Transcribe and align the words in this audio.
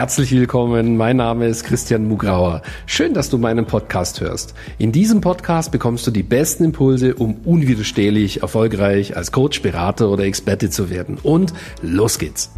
Herzlich 0.00 0.32
willkommen, 0.32 0.96
mein 0.96 1.18
Name 1.18 1.46
ist 1.46 1.64
Christian 1.64 2.08
Mugrauer. 2.08 2.62
Schön, 2.86 3.12
dass 3.12 3.28
du 3.28 3.36
meinen 3.36 3.66
Podcast 3.66 4.22
hörst. 4.22 4.54
In 4.78 4.92
diesem 4.92 5.20
Podcast 5.20 5.72
bekommst 5.72 6.06
du 6.06 6.10
die 6.10 6.22
besten 6.22 6.64
Impulse, 6.64 7.14
um 7.14 7.34
unwiderstehlich 7.44 8.40
erfolgreich 8.40 9.14
als 9.14 9.30
Coach, 9.30 9.60
Berater 9.60 10.08
oder 10.08 10.24
Experte 10.24 10.70
zu 10.70 10.88
werden. 10.88 11.18
Und 11.22 11.52
los 11.82 12.18
geht's! 12.18 12.50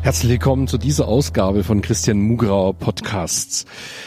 Herzlich 0.00 0.30
willkommen 0.32 0.66
zu 0.66 0.78
dieser 0.78 1.08
Ausgabe 1.08 1.62
von 1.62 1.82
Christian 1.82 2.18
Mugrauer 2.20 2.72
Podcasts. 2.72 3.66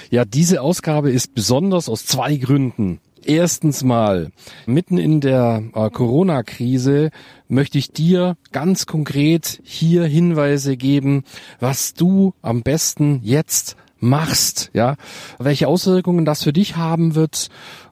Ja, 0.10 0.26
diese 0.26 0.64
Ausgabe 0.64 1.12
ist 1.12 1.36
besonders 1.36 1.88
aus 1.88 2.08
zwei 2.08 2.38
Gründen. 2.38 3.00
Erstens 3.26 3.84
mal, 3.84 4.32
mitten 4.66 4.98
in 4.98 5.22
der 5.22 5.64
äh, 5.76 5.90
Corona-Krise 5.92 7.12
möchte 7.48 7.78
ich 7.78 7.92
dir 7.92 8.36
ganz 8.52 8.88
konkret 8.88 9.62
hier 9.64 10.06
Hinweise 10.06 10.76
geben, 10.76 11.24
was 11.60 11.94
du 11.94 12.34
am 12.42 12.64
besten 12.64 13.20
jetzt 13.22 13.76
machst, 14.00 14.72
ja, 14.74 14.96
welche 15.38 15.68
Auswirkungen 15.68 16.26
das 16.26 16.42
für 16.44 16.54
dich 16.54 16.78
haben 16.78 17.14
wird 17.14 17.50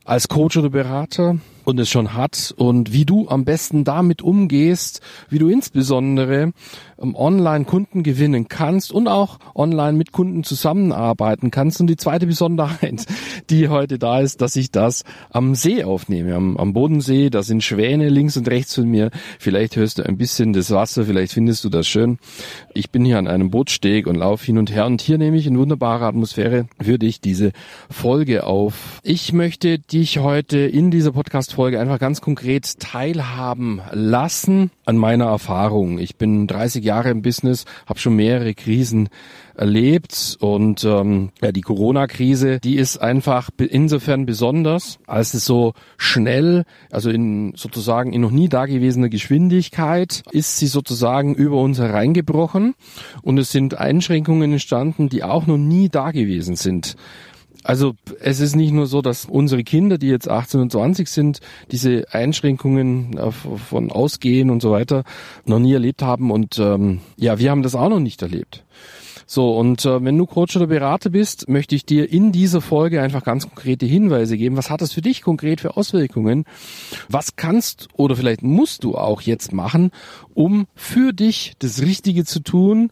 als 0.09 0.27
Coach 0.27 0.57
oder 0.57 0.71
Berater 0.71 1.37
und 1.69 1.79
es 1.79 1.87
schon 1.87 2.15
hat 2.15 2.53
und 2.57 2.93
wie 2.93 3.05
du 3.05 3.29
am 3.29 3.45
besten 3.45 3.83
damit 3.83 4.23
umgehst, 4.23 5.01
wie 5.29 5.37
du 5.37 5.49
insbesondere 5.49 6.51
ähm, 7.01 7.15
online 7.15 7.65
Kunden 7.65 8.03
gewinnen 8.03 8.47
kannst 8.47 8.91
und 8.91 9.07
auch 9.07 9.39
online 9.55 9.97
mit 9.97 10.11
Kunden 10.11 10.43
zusammenarbeiten 10.43 11.51
kannst. 11.51 11.79
Und 11.79 11.87
die 11.87 11.95
zweite 11.95 12.25
Besonderheit, 12.25 13.05
die 13.49 13.69
heute 13.69 13.99
da 13.99 14.19
ist, 14.19 14.41
dass 14.41 14.55
ich 14.55 14.71
das 14.71 15.03
am 15.29 15.55
See 15.55 15.83
aufnehme, 15.83 16.35
am, 16.35 16.57
am 16.57 16.73
Bodensee. 16.73 17.29
Da 17.29 17.43
sind 17.43 17.63
Schwäne 17.63 18.09
links 18.09 18.35
und 18.35 18.49
rechts 18.49 18.75
von 18.75 18.87
mir. 18.87 19.11
Vielleicht 19.37 19.75
hörst 19.75 19.99
du 19.99 20.03
ein 20.03 20.17
bisschen 20.17 20.53
das 20.53 20.71
Wasser, 20.71 21.05
vielleicht 21.05 21.33
findest 21.33 21.63
du 21.63 21.69
das 21.69 21.87
schön. 21.87 22.17
Ich 22.73 22.89
bin 22.89 23.05
hier 23.05 23.19
an 23.19 23.27
einem 23.27 23.51
Bootsteg 23.51 24.07
und 24.07 24.15
laufe 24.15 24.45
hin 24.45 24.57
und 24.57 24.71
her 24.71 24.85
und 24.85 25.01
hier 25.01 25.17
nehme 25.17 25.37
ich 25.37 25.45
in 25.45 25.57
wunderbarer 25.57 26.07
Atmosphäre 26.07 26.67
für 26.81 26.97
dich 26.97 27.21
diese 27.21 27.51
Folge 27.89 28.45
auf. 28.45 28.99
Ich 29.03 29.33
möchte 29.33 29.79
dich 29.99 30.17
heute 30.19 30.59
in 30.59 30.91
dieser 30.91 31.11
Podcast 31.11 31.53
Folge 31.53 31.77
einfach 31.77 31.99
ganz 31.99 32.21
konkret 32.21 32.79
teilhaben 32.79 33.81
lassen 33.91 34.71
an 34.85 34.95
meiner 34.95 35.25
Erfahrung. 35.25 35.99
Ich 35.99 36.15
bin 36.15 36.47
30 36.47 36.85
Jahre 36.85 37.09
im 37.09 37.21
Business, 37.21 37.65
habe 37.85 37.99
schon 37.99 38.15
mehrere 38.15 38.53
Krisen 38.53 39.09
erlebt 39.55 40.37
und 40.39 40.85
ähm, 40.85 41.31
ja, 41.41 41.51
die 41.51 41.59
Corona-Krise, 41.59 42.61
die 42.61 42.77
ist 42.77 42.97
einfach 42.99 43.49
insofern 43.57 44.25
besonders, 44.25 44.99
als 45.05 45.33
es 45.33 45.43
so 45.43 45.73
schnell, 45.97 46.63
also 46.91 47.09
in 47.09 47.51
sozusagen 47.57 48.13
in 48.13 48.21
noch 48.21 48.31
nie 48.31 48.47
dagewesener 48.47 49.09
Geschwindigkeit, 49.09 50.23
ist 50.31 50.59
sie 50.59 50.67
sozusagen 50.67 51.35
über 51.35 51.59
uns 51.59 51.77
hereingebrochen 51.77 52.73
und 53.21 53.37
es 53.37 53.51
sind 53.51 53.77
Einschränkungen 53.77 54.53
entstanden, 54.53 55.09
die 55.09 55.23
auch 55.23 55.45
noch 55.45 55.57
nie 55.57 55.89
dagewesen 55.89 56.55
sind. 56.55 56.95
Also 57.69 57.93
es 58.19 58.39
ist 58.39 58.55
nicht 58.55 58.71
nur 58.71 58.87
so, 58.87 59.03
dass 59.03 59.25
unsere 59.25 59.63
Kinder, 59.63 59.99
die 59.99 60.07
jetzt 60.07 60.27
18 60.27 60.59
und 60.59 60.71
20 60.71 61.07
sind, 61.07 61.39
diese 61.69 62.07
Einschränkungen 62.11 63.15
von 63.31 63.91
Ausgehen 63.91 64.49
und 64.49 64.59
so 64.59 64.71
weiter 64.71 65.03
noch 65.45 65.59
nie 65.59 65.73
erlebt 65.73 66.01
haben. 66.01 66.31
Und 66.31 66.57
ähm, 66.57 67.01
ja, 67.15 67.37
wir 67.37 67.51
haben 67.51 67.61
das 67.61 67.75
auch 67.75 67.89
noch 67.89 67.99
nicht 67.99 68.23
erlebt. 68.23 68.65
So, 69.27 69.55
und 69.55 69.85
äh, 69.85 70.03
wenn 70.03 70.17
du 70.17 70.25
Coach 70.25 70.55
oder 70.55 70.65
Berater 70.65 71.11
bist, 71.11 71.47
möchte 71.47 71.75
ich 71.75 71.85
dir 71.85 72.11
in 72.11 72.31
dieser 72.31 72.61
Folge 72.61 73.03
einfach 73.03 73.23
ganz 73.23 73.47
konkrete 73.47 73.85
Hinweise 73.85 74.35
geben. 74.35 74.57
Was 74.57 74.71
hat 74.71 74.81
das 74.81 74.91
für 74.91 75.03
dich 75.03 75.21
konkret 75.21 75.61
für 75.61 75.77
Auswirkungen? 75.77 76.45
Was 77.07 77.35
kannst 77.35 77.87
oder 77.93 78.15
vielleicht 78.15 78.41
musst 78.41 78.83
du 78.83 78.95
auch 78.95 79.21
jetzt 79.21 79.53
machen, 79.53 79.91
um 80.33 80.65
für 80.73 81.13
dich 81.13 81.53
das 81.59 81.83
Richtige 81.83 82.25
zu 82.25 82.39
tun? 82.39 82.89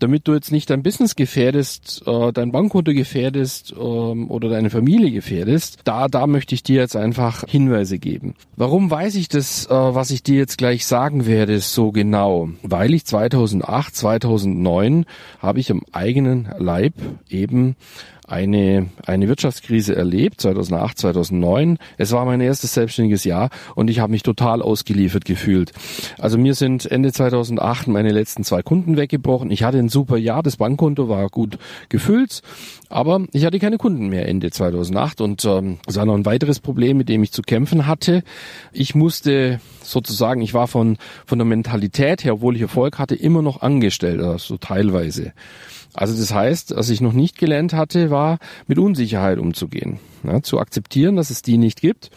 Damit 0.00 0.26
du 0.28 0.34
jetzt 0.34 0.52
nicht 0.52 0.70
dein 0.70 0.82
Business 0.82 1.16
gefährdest, 1.16 2.02
äh, 2.06 2.32
dein 2.32 2.52
Bankkonto 2.52 2.92
gefährdest 2.92 3.74
ähm, 3.78 4.30
oder 4.30 4.48
deine 4.48 4.70
Familie 4.70 5.10
gefährdest, 5.10 5.80
da, 5.84 6.08
da 6.08 6.26
möchte 6.26 6.54
ich 6.54 6.62
dir 6.62 6.80
jetzt 6.80 6.96
einfach 6.96 7.44
Hinweise 7.48 7.98
geben. 7.98 8.34
Warum 8.56 8.90
weiß 8.90 9.14
ich 9.16 9.28
das, 9.28 9.66
äh, 9.66 9.70
was 9.70 10.10
ich 10.10 10.22
dir 10.22 10.36
jetzt 10.36 10.58
gleich 10.58 10.86
sagen 10.86 11.26
werde, 11.26 11.60
so 11.60 11.92
genau? 11.92 12.48
Weil 12.62 12.94
ich 12.94 13.04
2008, 13.04 13.94
2009 13.94 15.06
habe 15.38 15.60
ich 15.60 15.70
am 15.70 15.82
eigenen 15.92 16.48
Leib 16.58 16.94
eben 17.28 17.76
eine, 18.26 18.88
eine 19.04 19.28
Wirtschaftskrise 19.28 19.94
erlebt, 19.94 20.40
2008, 20.40 20.98
2009. 20.98 21.78
Es 21.98 22.12
war 22.12 22.24
mein 22.24 22.40
erstes 22.40 22.74
selbstständiges 22.74 23.24
Jahr 23.24 23.50
und 23.74 23.90
ich 23.90 23.98
habe 23.98 24.12
mich 24.12 24.22
total 24.22 24.62
ausgeliefert 24.62 25.24
gefühlt. 25.24 25.72
Also 26.18 26.38
mir 26.38 26.54
sind 26.54 26.90
Ende 26.90 27.12
2008 27.12 27.88
meine 27.88 28.12
letzten 28.12 28.44
zwei 28.44 28.62
Kunden 28.62 28.96
weggebrochen. 28.96 29.50
Ich 29.50 29.62
hatte 29.62 29.78
ein 29.78 29.88
super 29.88 30.16
Jahr, 30.16 30.42
das 30.42 30.56
Bankkonto 30.56 31.08
war 31.08 31.28
gut 31.28 31.58
gefüllt, 31.88 32.42
aber 32.88 33.26
ich 33.32 33.44
hatte 33.44 33.58
keine 33.58 33.78
Kunden 33.78 34.08
mehr 34.08 34.28
Ende 34.28 34.50
2008 34.50 35.20
und 35.20 35.44
ähm, 35.44 35.78
das 35.86 35.96
war 35.96 36.06
noch 36.06 36.14
ein 36.14 36.26
weiteres 36.26 36.60
Problem, 36.60 36.96
mit 36.96 37.08
dem 37.08 37.22
ich 37.22 37.32
zu 37.32 37.42
kämpfen 37.42 37.86
hatte. 37.86 38.22
Ich 38.72 38.94
musste 38.94 39.60
sozusagen, 39.82 40.42
ich 40.42 40.54
war 40.54 40.68
von, 40.68 40.98
von 41.26 41.38
der 41.38 41.46
Mentalität 41.46 42.24
her, 42.24 42.34
obwohl 42.34 42.56
ich 42.56 42.62
Erfolg 42.62 42.98
hatte, 42.98 43.14
immer 43.14 43.42
noch 43.42 43.62
angestellt, 43.62 44.20
so 44.20 44.30
also 44.30 44.56
teilweise. 44.58 45.32
Also 45.94 46.18
das 46.18 46.34
heißt, 46.34 46.74
was 46.76 46.90
ich 46.90 47.00
noch 47.00 47.12
nicht 47.12 47.38
gelernt 47.38 47.72
hatte, 47.72 48.10
war 48.10 48.38
mit 48.66 48.78
Unsicherheit 48.78 49.38
umzugehen. 49.38 50.00
Ja, 50.24 50.42
zu 50.42 50.58
akzeptieren, 50.58 51.16
dass 51.16 51.30
es 51.30 51.42
die 51.42 51.56
nicht 51.56 51.80
gibt. 51.80 52.10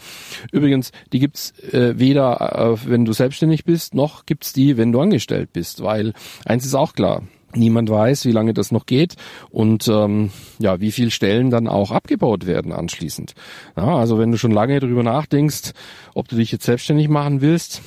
Übrigens, 0.50 0.90
die 1.12 1.20
gibt's 1.20 1.52
äh, 1.72 1.98
weder, 1.98 2.74
äh, 2.74 2.90
wenn 2.90 3.04
du 3.04 3.12
selbstständig 3.12 3.64
bist, 3.64 3.94
noch 3.94 4.26
gibt's 4.26 4.52
die, 4.52 4.76
wenn 4.76 4.92
du 4.92 5.00
angestellt 5.00 5.52
bist. 5.52 5.82
Weil 5.82 6.14
eins 6.44 6.64
ist 6.64 6.74
auch 6.74 6.94
klar, 6.94 7.22
Niemand 7.54 7.88
weiß, 7.88 8.26
wie 8.26 8.32
lange 8.32 8.52
das 8.52 8.72
noch 8.72 8.84
geht 8.84 9.14
und 9.50 9.88
ähm, 9.88 10.30
ja, 10.58 10.80
wie 10.80 10.92
viel 10.92 11.10
Stellen 11.10 11.50
dann 11.50 11.66
auch 11.66 11.90
abgebaut 11.90 12.46
werden 12.46 12.72
anschließend. 12.72 13.34
Ja, 13.76 13.96
also 13.96 14.18
wenn 14.18 14.30
du 14.30 14.38
schon 14.38 14.50
lange 14.50 14.80
darüber 14.80 15.02
nachdenkst, 15.02 15.72
ob 16.14 16.28
du 16.28 16.36
dich 16.36 16.52
jetzt 16.52 16.64
selbstständig 16.64 17.08
machen 17.08 17.40
willst, 17.40 17.80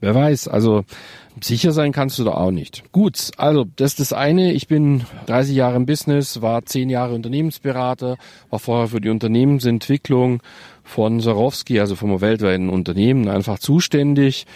wer 0.00 0.14
weiß. 0.14 0.48
Also 0.48 0.84
Sicher 1.42 1.72
sein 1.72 1.92
kannst 1.92 2.18
du 2.18 2.24
da 2.24 2.32
auch 2.32 2.50
nicht. 2.50 2.82
Gut, 2.92 3.30
also 3.36 3.66
das 3.76 3.92
ist 3.92 4.00
das 4.00 4.12
eine. 4.14 4.52
Ich 4.52 4.68
bin 4.68 5.04
30 5.26 5.54
Jahre 5.54 5.76
im 5.76 5.84
Business, 5.84 6.40
war 6.40 6.64
10 6.64 6.88
Jahre 6.88 7.14
Unternehmensberater, 7.14 8.16
war 8.48 8.58
vorher 8.58 8.88
für 8.88 9.02
die 9.02 9.10
Unternehmensentwicklung 9.10 10.42
von 10.86 11.20
Sarowski, 11.20 11.80
also 11.80 11.96
vom 11.96 12.20
weltweiten 12.20 12.70
Unternehmen, 12.70 13.28
einfach 13.28 13.58
zuständig. 13.58 14.46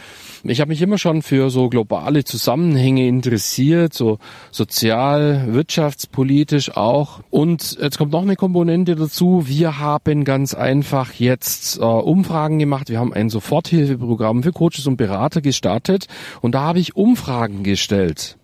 Ich 0.44 0.60
habe 0.60 0.70
mich 0.70 0.80
immer 0.80 0.96
schon 0.96 1.20
für 1.20 1.50
so 1.50 1.68
globale 1.68 2.24
Zusammenhänge 2.24 3.06
interessiert, 3.06 3.92
so 3.92 4.18
sozial, 4.50 5.52
wirtschaftspolitisch 5.52 6.76
auch. 6.76 7.20
Und 7.28 7.76
jetzt 7.78 7.98
kommt 7.98 8.12
noch 8.12 8.22
eine 8.22 8.36
Komponente 8.36 8.96
dazu. 8.96 9.42
Wir 9.46 9.78
haben 9.80 10.24
ganz 10.24 10.54
einfach 10.54 11.12
jetzt 11.14 11.78
äh, 11.78 11.82
Umfragen 11.82 12.58
gemacht. 12.58 12.88
Wir 12.88 13.00
haben 13.00 13.12
ein 13.12 13.28
Soforthilfeprogramm 13.28 14.42
für 14.42 14.52
Coaches 14.52 14.86
und 14.86 14.96
Berater 14.96 15.42
gestartet 15.42 16.06
und 16.40 16.54
da 16.54 16.62
habe 16.62 16.78
ich 16.78 16.96
Umfragen 16.96 17.62
gestellt. 17.62 18.38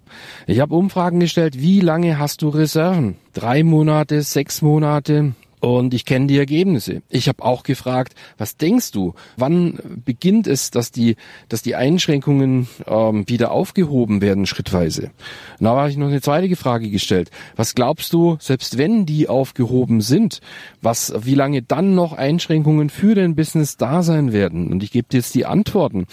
Ich 0.46 0.60
habe 0.60 0.74
Umfragen 0.74 1.20
gestellt, 1.20 1.60
wie 1.60 1.80
lange 1.80 2.18
hast 2.18 2.42
du 2.42 2.48
Reserven? 2.48 3.16
Drei 3.32 3.62
Monate, 3.62 4.22
sechs 4.22 4.62
Monate, 4.62 5.32
und 5.60 5.94
ich 5.94 6.04
kenne 6.04 6.26
die 6.26 6.38
Ergebnisse. 6.38 7.02
Ich 7.08 7.28
habe 7.28 7.42
auch 7.42 7.62
gefragt, 7.62 8.14
was 8.36 8.56
denkst 8.56 8.92
du, 8.92 9.14
wann 9.36 9.78
beginnt 10.04 10.46
es, 10.46 10.70
dass 10.70 10.92
die, 10.92 11.16
dass 11.48 11.62
die 11.62 11.74
Einschränkungen 11.74 12.68
ähm, 12.86 13.28
wieder 13.28 13.52
aufgehoben 13.52 14.20
werden 14.20 14.46
schrittweise? 14.46 15.10
Und 15.58 15.64
da 15.64 15.76
habe 15.76 15.90
ich 15.90 15.96
noch 15.96 16.08
eine 16.08 16.20
zweite 16.20 16.54
Frage 16.56 16.90
gestellt. 16.90 17.30
Was 17.56 17.74
glaubst 17.74 18.12
du, 18.12 18.36
selbst 18.38 18.76
wenn 18.78 19.06
die 19.06 19.28
aufgehoben 19.28 20.00
sind, 20.02 20.40
was, 20.82 21.12
wie 21.24 21.34
lange 21.34 21.62
dann 21.62 21.94
noch 21.94 22.12
Einschränkungen 22.12 22.90
für 22.90 23.14
dein 23.14 23.34
Business 23.34 23.76
da 23.76 24.02
sein 24.02 24.32
werden? 24.32 24.70
Und 24.70 24.82
ich 24.82 24.92
gebe 24.92 25.08
dir 25.08 25.18
jetzt 25.18 25.34
die 25.34 25.46
Antworten. 25.46 26.06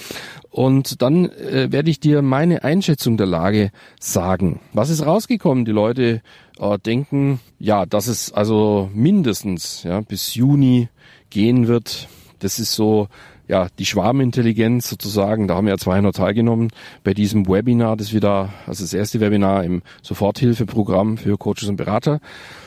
Und 0.50 1.02
dann 1.02 1.30
äh, 1.30 1.72
werde 1.72 1.90
ich 1.90 2.00
dir 2.00 2.22
meine 2.22 2.64
Einschätzung 2.64 3.18
der 3.18 3.26
Lage 3.26 3.72
sagen. 4.00 4.60
Was 4.72 4.90
ist 4.90 5.06
rausgekommen? 5.06 5.66
Die 5.66 5.72
Leute 5.72 6.22
äh, 6.60 6.78
denken, 6.80 7.40
ja, 7.60 7.86
dass 7.86 8.08
es 8.08 8.32
also 8.32 8.90
mindestens 8.94 9.84
ja, 9.84 10.02
bis 10.02 10.36
Juni 10.36 10.90
gehen 11.30 11.68
wird. 11.68 12.08
Das 12.40 12.60
ist 12.60 12.74
so 12.74 13.08
ja, 13.48 13.68
die 13.78 13.86
Schwarmintelligenz 13.86 14.90
sozusagen, 14.90 15.48
da 15.48 15.56
haben 15.56 15.66
wir 15.66 15.74
ja 15.74 15.78
200 15.78 16.16
teilgenommen 16.16 16.70
bei 17.04 17.14
diesem 17.14 17.48
Webinar, 17.48 17.98
das 17.98 18.14
wir 18.14 18.22
da, 18.22 18.54
also 18.66 18.84
das 18.84 18.94
erste 18.94 19.20
Webinar 19.20 19.64
im 19.64 19.82
Soforthilfeprogramm 20.02 21.18
für 21.18 21.38
Coaches 21.38 21.68
und 21.68 21.76
Berater. 21.76 22.20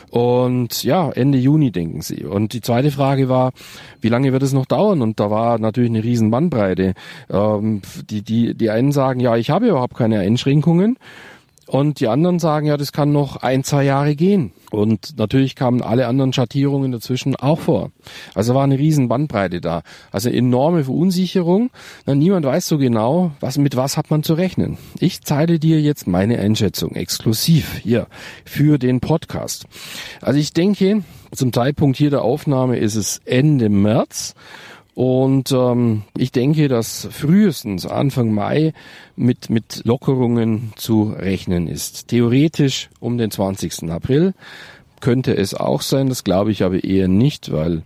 Und 0.09 0.83
ja, 0.83 1.09
Ende 1.09 1.37
Juni 1.37 1.71
denken 1.71 2.01
sie. 2.01 2.23
Und 2.23 2.53
die 2.53 2.61
zweite 2.61 2.91
Frage 2.91 3.27
war, 3.27 3.51
wie 3.99 4.07
lange 4.07 4.31
wird 4.31 4.43
es 4.43 4.53
noch 4.53 4.65
dauern? 4.65 5.01
Und 5.01 5.19
da 5.19 5.29
war 5.29 5.59
natürlich 5.59 5.89
eine 5.89 6.03
riesen 6.03 6.31
Bandbreite. 6.31 6.93
Ähm, 7.29 7.81
die, 8.09 8.21
die, 8.21 8.53
die 8.53 8.69
einen 8.69 8.93
sagen, 8.93 9.19
ja, 9.19 9.35
ich 9.35 9.49
habe 9.49 9.67
überhaupt 9.67 9.95
keine 9.95 10.19
Einschränkungen. 10.19 10.97
Und 11.67 11.99
die 11.99 12.07
anderen 12.07 12.39
sagen, 12.39 12.65
ja, 12.65 12.77
das 12.77 12.93
kann 12.93 13.11
noch 13.11 13.37
ein, 13.37 13.63
zwei 13.63 13.83
Jahre 13.83 14.15
gehen. 14.15 14.51
Und 14.71 15.17
natürlich 15.17 15.55
kamen 15.55 15.81
alle 15.81 16.07
anderen 16.07 16.31
Schattierungen 16.31 16.91
dazwischen 16.91 17.35
auch 17.35 17.59
vor. 17.59 17.91
Also 18.33 18.55
war 18.55 18.63
eine 18.63 18.77
riesen 18.77 19.09
Bandbreite 19.09 19.59
da. 19.59 19.81
Also 20.11 20.29
enorme 20.29 20.85
Verunsicherung. 20.85 21.69
Niemand 22.05 22.45
weiß 22.45 22.67
so 22.67 22.77
genau, 22.77 23.31
was, 23.41 23.57
mit 23.57 23.75
was 23.75 23.97
hat 23.97 24.09
man 24.09 24.23
zu 24.23 24.33
rechnen. 24.33 24.77
Ich 24.99 25.21
zeige 25.21 25.59
dir 25.59 25.81
jetzt 25.81 26.07
meine 26.07 26.39
Einschätzung 26.39 26.95
exklusiv 26.95 27.79
hier 27.83 28.07
für 28.45 28.77
den 28.77 29.01
Podcast. 29.01 29.65
Also 30.21 30.39
ich 30.39 30.53
denke, 30.53 31.03
zum 31.33 31.51
Zeitpunkt 31.51 31.97
hier 31.97 32.09
der 32.09 32.21
Aufnahme 32.21 32.77
ist 32.77 32.95
es 32.95 33.19
Ende 33.25 33.69
März. 33.69 34.35
Und 34.97 35.51
ähm, 35.51 36.01
ich 36.17 36.31
denke, 36.31 36.67
dass 36.69 37.07
frühestens 37.11 37.85
Anfang 37.85 38.31
Mai 38.31 38.73
mit, 39.15 39.51
mit 39.51 39.81
Lockerungen 39.85 40.73
zu 40.75 41.13
rechnen 41.15 41.67
ist. 41.67 42.07
Theoretisch 42.07 42.89
um 42.99 43.19
den 43.19 43.29
20. 43.29 43.91
April 43.91 44.33
könnte 44.99 45.37
es 45.37 45.53
auch 45.53 45.83
sein, 45.83 46.09
das 46.09 46.23
glaube 46.23 46.49
ich 46.49 46.63
aber 46.63 46.83
eher 46.83 47.07
nicht, 47.07 47.51
weil 47.51 47.83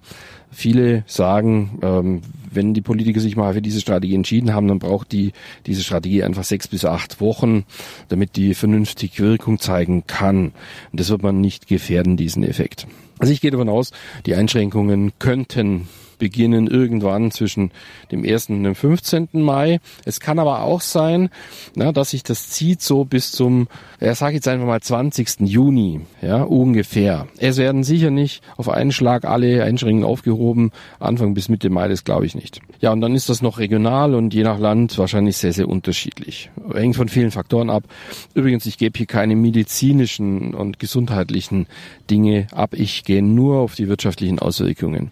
viele 0.52 1.04
sagen, 1.06 1.80
ähm, 1.82 2.22
wenn 2.50 2.74
die 2.74 2.80
Politiker 2.80 3.20
sich 3.20 3.36
mal 3.36 3.56
für 3.56 3.62
diese 3.62 3.82
Strategie 3.82 4.16
entschieden 4.16 4.54
haben, 4.54 4.70
dann 4.70 4.80
braucht 4.80 5.12
die 5.12 5.34
diese 5.66 5.84
Strategie 5.84 6.24
einfach 6.24 6.46
sechs 6.46 6.70
bis 6.70 6.86
acht 6.86 7.20
Wochen, 7.20 7.66
damit 8.08 8.38
die 8.38 8.54
vernünftig 8.54 9.20
Wirkung 9.20 9.60
zeigen 9.60 10.08
kann. 10.08 10.54
Und 10.94 11.00
das 11.02 11.10
wird 11.10 11.24
man 11.24 11.42
nicht 11.42 11.68
gefährden, 11.68 12.16
diesen 12.16 12.44
Effekt. 12.44 12.88
Also 13.20 13.34
ich 13.34 13.42
gehe 13.42 13.52
davon 13.52 13.68
aus, 13.68 13.92
die 14.26 14.34
Einschränkungen 14.34 15.12
könnten 15.20 15.90
beginnen 16.22 16.68
irgendwann 16.68 17.32
zwischen 17.32 17.72
dem 18.12 18.24
1. 18.24 18.50
und 18.50 18.64
dem 18.64 18.76
15. 18.76 19.30
Mai. 19.34 19.80
Es 20.06 20.20
kann 20.20 20.38
aber 20.38 20.62
auch 20.62 20.82
sein, 20.82 21.30
na, 21.76 21.92
dass 21.92 22.12
sich 22.12 22.22
das 22.22 22.48
zieht 22.52 22.84
so 22.84 23.06
bis 23.06 23.32
zum, 23.32 23.68
ja, 24.00 24.14
sag 24.14 24.36
jetzt 24.36 24.48
einfach 24.48 24.68
mal 24.68 24.80
20. 24.80 25.40
Juni, 25.40 26.02
ja, 26.22 26.44
ungefähr. 26.44 27.28
Es 27.40 27.58
werden 27.58 27.84
sicher 27.84 28.12
nicht 28.12 28.44
auf 28.56 28.70
einen 28.70 28.92
Schlag 28.92 29.26
alle 29.26 29.64
Einschränkungen 29.64 30.06
aufgehoben. 30.06 30.72
Anfang 31.00 31.34
bis 31.34 31.50
Mitte 31.50 31.72
Mai, 31.72 31.88
das 31.88 32.04
glaube 32.04 32.28
ich 32.28 32.36
nicht. 32.36 32.62
Ja, 32.82 32.92
und 32.92 33.02
dann 33.02 33.16
ist 33.16 33.28
das 33.28 33.42
noch 33.42 33.58
regional 33.58 34.14
und 34.14 34.32
je 34.36 34.44
nach 34.44 34.60
Land 34.60 35.00
wahrscheinlich 35.00 35.38
sehr, 35.38 35.54
sehr 35.54 35.68
unterschiedlich. 35.68 36.52
Hängt 36.72 36.96
von 36.98 37.10
vielen 37.10 37.32
Faktoren 37.32 37.72
ab. 37.72 37.86
Übrigens, 38.36 38.68
ich 38.68 38.78
gebe 38.78 38.96
hier 38.96 39.08
keine 39.08 39.36
medizinischen 39.36 40.54
und 40.54 40.78
gesundheitlichen 40.78 41.66
Dinge 42.12 42.46
ab. 42.52 42.76
Ich 42.76 43.06
gehe 43.06 43.24
nur 43.24 43.58
auf 43.58 43.74
die 43.74 43.88
wirtschaftlichen 43.88 44.38
Auswirkungen. 44.38 45.10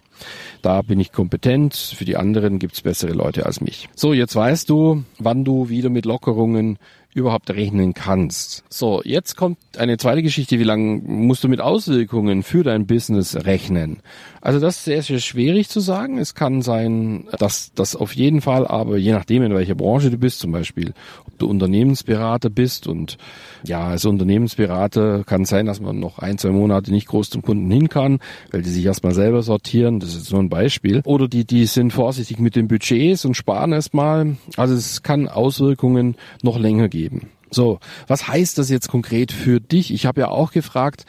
Da 0.62 0.82
bin 0.82 1.00
ich 1.00 1.12
kompetent, 1.12 1.76
für 1.76 2.06
die 2.06 2.18
anderen 2.18 2.60
gibt's 2.60 2.82
bessere 2.82 3.14
Leute 3.14 3.46
als 3.46 3.62
mich. 3.62 3.90
So, 3.96 4.14
jetzt 4.14 4.36
weißt 4.36 4.70
du, 4.70 5.04
wann 5.18 5.46
du 5.46 5.70
wieder 5.70 5.90
mit 5.90 6.06
Lockerungen 6.06 6.78
überhaupt 7.16 7.50
rechnen 7.50 7.94
kannst. 7.96 8.64
So, 8.70 9.02
jetzt 9.04 9.36
kommt 9.36 9.58
eine 9.78 9.98
zweite 9.98 10.22
Geschichte. 10.22 10.60
Wie 10.60 10.64
lange 10.64 11.02
musst 11.04 11.44
du 11.44 11.48
mit 11.48 11.60
Auswirkungen 11.60 12.44
für 12.44 12.64
dein 12.64 12.86
Business 12.86 13.36
rechnen? 13.36 14.02
Also 14.42 14.60
das 14.60 14.78
ist 14.78 14.86
sehr, 14.86 15.02
sehr 15.02 15.20
schwierig 15.20 15.70
zu 15.70 15.80
sagen. 15.80 16.20
Es 16.20 16.36
kann 16.36 16.62
sein, 16.62 17.26
dass 17.40 17.72
das 17.74 17.96
auf 17.96 18.16
jeden 18.16 18.42
Fall, 18.42 18.68
aber 18.68 18.98
je 18.98 19.12
nachdem, 19.12 19.42
in 19.44 19.54
welcher 19.54 19.76
Branche 19.76 20.12
du 20.12 20.18
bist, 20.18 20.40
zum 20.40 20.52
Beispiel, 20.52 20.94
ob 21.26 21.38
du 21.40 21.50
Unternehmensberater 21.50 22.50
bist 22.50 22.88
und 22.88 23.18
ja, 23.64 23.88
als 23.88 24.06
Unternehmensberater 24.06 25.24
kann 25.26 25.46
sein, 25.46 25.66
dass 25.66 25.82
man 25.82 26.00
noch 26.00 26.20
ein, 26.20 26.38
zwei 26.38 26.52
Monate 26.52 26.92
nicht 26.92 27.08
groß 27.08 27.32
zum 27.32 27.42
Kunden 27.42 27.70
hin 27.72 27.90
kann, 27.90 28.20
weil 28.52 28.62
die 28.62 28.70
sich 28.70 28.86
erstmal 28.86 29.14
selber 29.14 29.42
sortieren. 29.42 30.00
Das 30.00 30.16
ist 30.16 30.32
nur 30.32 30.42
ein 30.42 30.50
Beispiel. 30.50 31.02
Oder 31.06 31.28
die, 31.28 31.44
die 31.44 31.66
sind 31.66 31.92
vorsichtig 31.92 32.40
mit 32.40 32.56
den 32.56 32.68
Budgets 32.68 33.26
und 33.26 33.34
sparen 33.34 33.74
erstmal. 33.74 34.38
Also 34.56 34.76
es 34.76 35.02
kann 35.02 35.28
Auswirkungen 35.28 36.16
noch 36.44 36.60
länger 36.60 36.88
geben 36.88 36.99
geben. 37.00 37.30
So, 37.52 37.80
was 38.08 38.28
heißt 38.28 38.58
das 38.58 38.70
jetzt 38.70 38.90
konkret 38.90 39.32
für 39.32 39.60
dich? 39.60 39.92
Ich 39.94 40.06
habe 40.06 40.22
ja 40.22 40.28
auch 40.28 40.52
gefragt, 40.52 41.06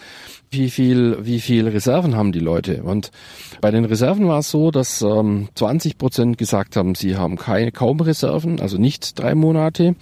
wie 0.51 0.71
viel, 0.71 1.19
wie 1.21 1.41
viel 1.41 1.69
Reserven 1.69 2.17
haben 2.17 2.33
die 2.33 2.39
Leute? 2.41 2.83
Und 2.83 3.11
bei 3.61 3.71
den 3.71 3.85
Reserven 3.85 4.27
war 4.27 4.39
es 4.39 4.51
so, 4.51 4.71
dass 4.71 5.03
ähm, 5.03 5.49
20 5.55 5.99
Prozent 5.99 6.39
gesagt 6.39 6.77
haben, 6.77 6.95
sie 6.95 7.17
haben 7.17 7.37
keine, 7.37 7.73
kaum 7.73 8.01
Reserven, 8.01 8.61
also 8.61 8.79
nicht 8.79 9.19
drei 9.19 9.35
Monate. 9.35 9.97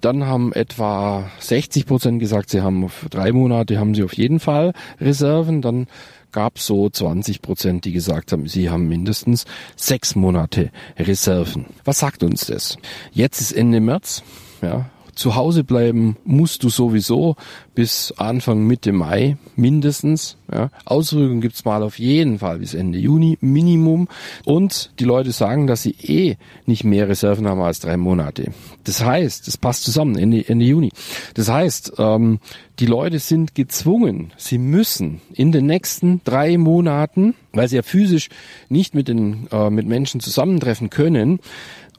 Dann 0.00 0.26
haben 0.26 0.52
etwa 0.52 1.30
60 1.38 1.86
Prozent 1.86 2.18
gesagt, 2.18 2.50
sie 2.50 2.62
haben 2.62 2.90
drei 3.10 3.32
Monate 3.32 3.78
haben 3.78 3.94
sie 3.94 4.02
auf 4.02 4.14
jeden 4.14 4.40
Fall 4.40 4.72
Reserven. 5.00 5.62
Dann 5.62 5.86
gab 6.32 6.58
so 6.58 6.90
20 6.90 7.40
Prozent, 7.40 7.84
die 7.84 7.92
gesagt 7.92 8.32
haben, 8.32 8.48
sie 8.48 8.68
haben 8.68 8.88
mindestens 8.88 9.44
sechs 9.76 10.16
Monate 10.16 10.70
Reserven. 10.98 11.66
Was 11.84 12.00
sagt 12.00 12.22
uns 12.22 12.46
das? 12.46 12.78
Jetzt 13.12 13.40
ist 13.40 13.52
Ende 13.52 13.80
März. 13.80 14.22
Ja, 14.60 14.90
zu 15.18 15.34
Hause 15.34 15.64
bleiben 15.64 16.16
musst 16.24 16.62
du 16.62 16.68
sowieso 16.68 17.34
bis 17.74 18.14
Anfang 18.18 18.64
Mitte 18.64 18.92
Mai 18.92 19.36
mindestens. 19.56 20.36
Ja. 20.52 20.70
Auswirkungen 20.84 21.40
gibt's 21.40 21.64
mal 21.64 21.82
auf 21.82 21.98
jeden 21.98 22.38
Fall 22.38 22.60
bis 22.60 22.72
Ende 22.72 22.98
Juni 22.98 23.36
Minimum. 23.40 24.06
Und 24.44 24.92
die 25.00 25.04
Leute 25.04 25.32
sagen, 25.32 25.66
dass 25.66 25.82
sie 25.82 25.96
eh 26.00 26.36
nicht 26.66 26.84
mehr 26.84 27.08
Reserven 27.08 27.48
haben 27.48 27.60
als 27.60 27.80
drei 27.80 27.96
Monate. 27.96 28.52
Das 28.84 29.04
heißt, 29.04 29.48
das 29.48 29.56
passt 29.56 29.82
zusammen 29.82 30.16
Ende, 30.16 30.48
Ende 30.48 30.64
Juni. 30.64 30.92
Das 31.34 31.48
heißt, 31.48 31.94
ähm, 31.98 32.38
die 32.78 32.86
Leute 32.86 33.18
sind 33.18 33.56
gezwungen, 33.56 34.32
sie 34.36 34.58
müssen 34.58 35.20
in 35.32 35.50
den 35.50 35.66
nächsten 35.66 36.20
drei 36.22 36.56
Monaten, 36.58 37.34
weil 37.52 37.66
sie 37.66 37.74
ja 37.74 37.82
physisch 37.82 38.28
nicht 38.68 38.94
mit 38.94 39.08
den 39.08 39.48
äh, 39.50 39.68
mit 39.68 39.88
Menschen 39.88 40.20
zusammentreffen 40.20 40.88
können, 40.88 41.40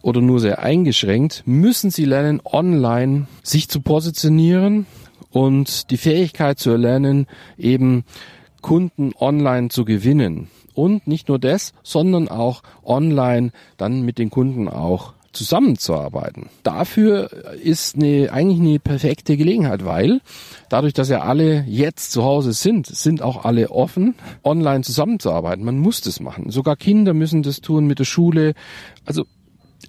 oder 0.01 0.21
nur 0.21 0.39
sehr 0.39 0.59
eingeschränkt, 0.59 1.43
müssen 1.45 1.91
sie 1.91 2.05
lernen, 2.05 2.41
online 2.45 3.27
sich 3.43 3.69
zu 3.69 3.81
positionieren 3.81 4.85
und 5.31 5.91
die 5.91 5.97
Fähigkeit 5.97 6.59
zu 6.59 6.71
erlernen, 6.71 7.27
eben 7.57 8.03
Kunden 8.61 9.11
online 9.19 9.69
zu 9.69 9.85
gewinnen. 9.85 10.47
Und 10.73 11.07
nicht 11.07 11.27
nur 11.27 11.39
das, 11.39 11.73
sondern 11.83 12.29
auch 12.29 12.63
online 12.85 13.51
dann 13.77 14.01
mit 14.01 14.17
den 14.17 14.29
Kunden 14.29 14.69
auch 14.69 15.13
zusammenzuarbeiten. 15.33 16.49
Dafür 16.63 17.29
ist 17.61 17.95
eine, 17.95 18.31
eigentlich 18.31 18.59
eine 18.59 18.79
perfekte 18.79 19.37
Gelegenheit, 19.37 19.85
weil 19.85 20.21
dadurch, 20.69 20.93
dass 20.93 21.09
ja 21.09 21.21
alle 21.21 21.63
jetzt 21.67 22.11
zu 22.11 22.23
Hause 22.23 22.53
sind, 22.53 22.87
sind 22.87 23.21
auch 23.21 23.45
alle 23.45 23.69
offen, 23.69 24.15
online 24.43 24.83
zusammenzuarbeiten. 24.83 25.63
Man 25.63 25.77
muss 25.77 26.01
das 26.01 26.19
machen. 26.19 26.49
Sogar 26.49 26.75
Kinder 26.75 27.13
müssen 27.13 27.43
das 27.43 27.61
tun 27.61 27.85
mit 27.85 27.99
der 27.99 28.05
Schule. 28.05 28.53
Also 29.05 29.25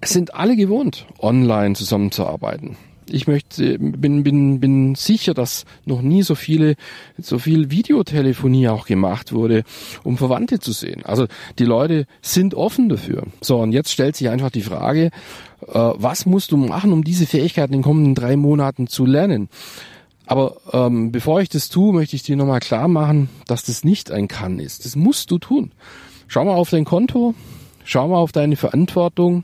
sind 0.04 0.34
alle 0.34 0.56
gewohnt, 0.56 1.06
online 1.18 1.74
zusammenzuarbeiten. 1.74 2.76
Ich 3.12 3.26
möchte, 3.26 3.78
bin, 3.78 4.22
bin, 4.22 4.60
bin 4.60 4.94
sicher, 4.94 5.34
dass 5.34 5.64
noch 5.84 6.00
nie 6.00 6.22
so 6.22 6.36
viele, 6.36 6.76
so 7.18 7.40
viel 7.40 7.70
Videotelefonie 7.70 8.68
auch 8.68 8.86
gemacht 8.86 9.32
wurde, 9.32 9.64
um 10.04 10.16
Verwandte 10.16 10.60
zu 10.60 10.72
sehen. 10.72 11.04
Also 11.04 11.26
die 11.58 11.64
Leute 11.64 12.06
sind 12.22 12.54
offen 12.54 12.88
dafür. 12.88 13.24
So, 13.40 13.58
und 13.58 13.72
jetzt 13.72 13.90
stellt 13.90 14.14
sich 14.14 14.28
einfach 14.28 14.50
die 14.50 14.62
Frage, 14.62 15.10
äh, 15.66 15.72
was 15.74 16.24
musst 16.24 16.52
du 16.52 16.56
machen, 16.56 16.92
um 16.92 17.02
diese 17.02 17.26
Fähigkeiten 17.26 17.72
in 17.74 17.80
den 17.80 17.84
kommenden 17.84 18.14
drei 18.14 18.36
Monaten 18.36 18.86
zu 18.86 19.04
lernen? 19.06 19.48
Aber 20.26 20.58
ähm, 20.72 21.10
bevor 21.10 21.40
ich 21.40 21.48
das 21.48 21.68
tue, 21.68 21.92
möchte 21.92 22.14
ich 22.14 22.22
dir 22.22 22.36
nochmal 22.36 22.60
klar 22.60 22.86
machen, 22.86 23.28
dass 23.48 23.64
das 23.64 23.82
nicht 23.82 24.12
ein 24.12 24.28
Kann 24.28 24.60
ist. 24.60 24.84
Das 24.84 24.94
musst 24.94 25.32
du 25.32 25.38
tun. 25.38 25.72
Schau 26.28 26.44
mal 26.44 26.54
auf 26.54 26.70
dein 26.70 26.84
Konto, 26.84 27.34
schau 27.84 28.06
mal 28.06 28.18
auf 28.18 28.30
deine 28.30 28.54
Verantwortung, 28.54 29.42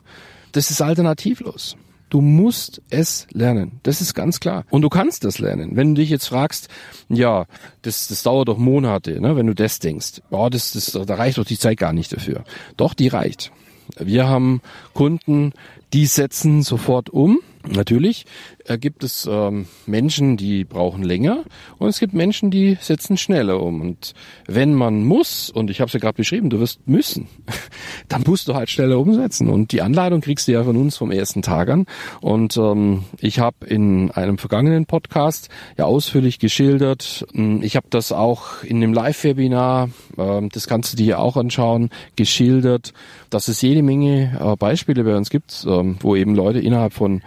das 0.57 0.71
ist 0.71 0.81
alternativlos. 0.81 1.77
Du 2.09 2.21
musst 2.21 2.81
es 2.89 3.27
lernen. 3.33 3.81
Das 3.83 4.01
ist 4.01 4.15
ganz 4.15 4.39
klar. 4.39 4.65
Und 4.71 4.83
du 4.83 4.89
kannst 4.89 5.25
das 5.25 5.39
lernen. 5.39 5.73
Wenn 5.75 5.95
du 5.95 6.01
dich 6.01 6.09
jetzt 6.09 6.29
fragst, 6.29 6.69
ja, 7.09 7.47
das, 7.83 8.09
das 8.09 8.23
dauert 8.23 8.49
doch 8.49 8.59
Monate, 8.59 9.21
ne, 9.21 9.37
wenn 9.37 9.47
du 9.47 9.55
das 9.55 9.81
denkst. 9.81 10.23
Oh, 10.31 10.49
das, 10.49 10.73
das, 10.73 10.93
da 10.93 11.15
reicht 11.15 11.39
doch 11.39 11.45
die 11.45 11.59
Zeit 11.59 11.79
gar 11.79 11.93
nicht 11.93 12.13
dafür. 12.13 12.45
Doch, 12.77 12.95
die 12.95 13.09
reicht. 13.09 13.51
Wir 13.99 14.29
haben 14.29 14.63
Kunden, 14.95 15.53
die 15.93 16.07
setzen 16.07 16.63
sofort 16.63 17.11
um 17.11 17.41
Natürlich 17.69 18.27
äh, 18.67 18.79
gibt 18.79 19.03
es 19.03 19.29
ähm, 19.31 19.67
Menschen, 19.87 20.37
die 20.37 20.65
brauchen 20.65 21.03
länger 21.03 21.45
und 21.79 21.89
es 21.89 21.99
gibt 21.99 22.15
Menschen, 22.15 22.51
die 22.51 22.77
setzen 22.81 23.17
schneller 23.17 23.61
um. 23.61 23.81
Und 23.81 24.15
wenn 24.47 24.75
man 24.75 25.05
muss, 25.05 25.51
und 25.51 25.71
ich 25.71 25.81
habe 25.81 25.89
es 25.89 25.93
ja 25.93 26.01
gerade 26.01 26.17
beschrieben, 26.17 26.51
du 26.51 26.61
wirst 26.61 26.87
müssen, 26.87 27.29
dann 28.09 28.23
musst 28.27 28.49
du 28.49 28.55
halt 28.55 28.71
schneller 28.71 28.99
umsetzen. 28.99 29.49
Und 29.49 29.73
die 29.73 29.83
Anleitung 29.83 30.21
kriegst 30.21 30.49
du 30.49 30.53
ja 30.53 30.65
von 30.65 30.77
uns 30.77 30.97
vom 30.97 31.11
ersten 31.11 31.43
Tag 31.43 31.69
an. 31.71 31.87
Und 32.21 32.57
ähm, 32.57 33.05
ich 33.21 33.39
habe 33.39 33.67
in 33.67 34.11
einem 34.13 34.39
vergangenen 34.39 34.87
Podcast 34.87 35.49
ja 35.77 35.85
ausführlich 35.85 36.39
geschildert. 36.39 37.27
Hm, 37.33 37.63
ich 37.63 37.77
habe 37.77 37.87
das 37.91 38.13
auch 38.13 38.63
in 38.63 38.81
dem 38.81 38.93
Live-Webinar, 38.93 39.91
äh, 40.17 40.49
das 40.53 40.67
kannst 40.67 40.93
du 40.93 40.97
dir 40.97 41.19
auch 41.19 41.37
anschauen, 41.37 41.91
geschildert, 42.15 42.93
dass 43.31 43.49
es 43.49 43.61
jede 43.61 43.83
Menge 43.83 44.39
äh, 44.41 44.57
Beispiele 44.57 45.05
bei 45.05 45.17
uns 45.17 45.31
gibt, 45.31 45.65
äh, 45.67 45.95
wo 46.01 46.17
eben 46.17 46.35
Leute 46.35 46.61
innerhalb 46.61 46.93
von 46.93 47.23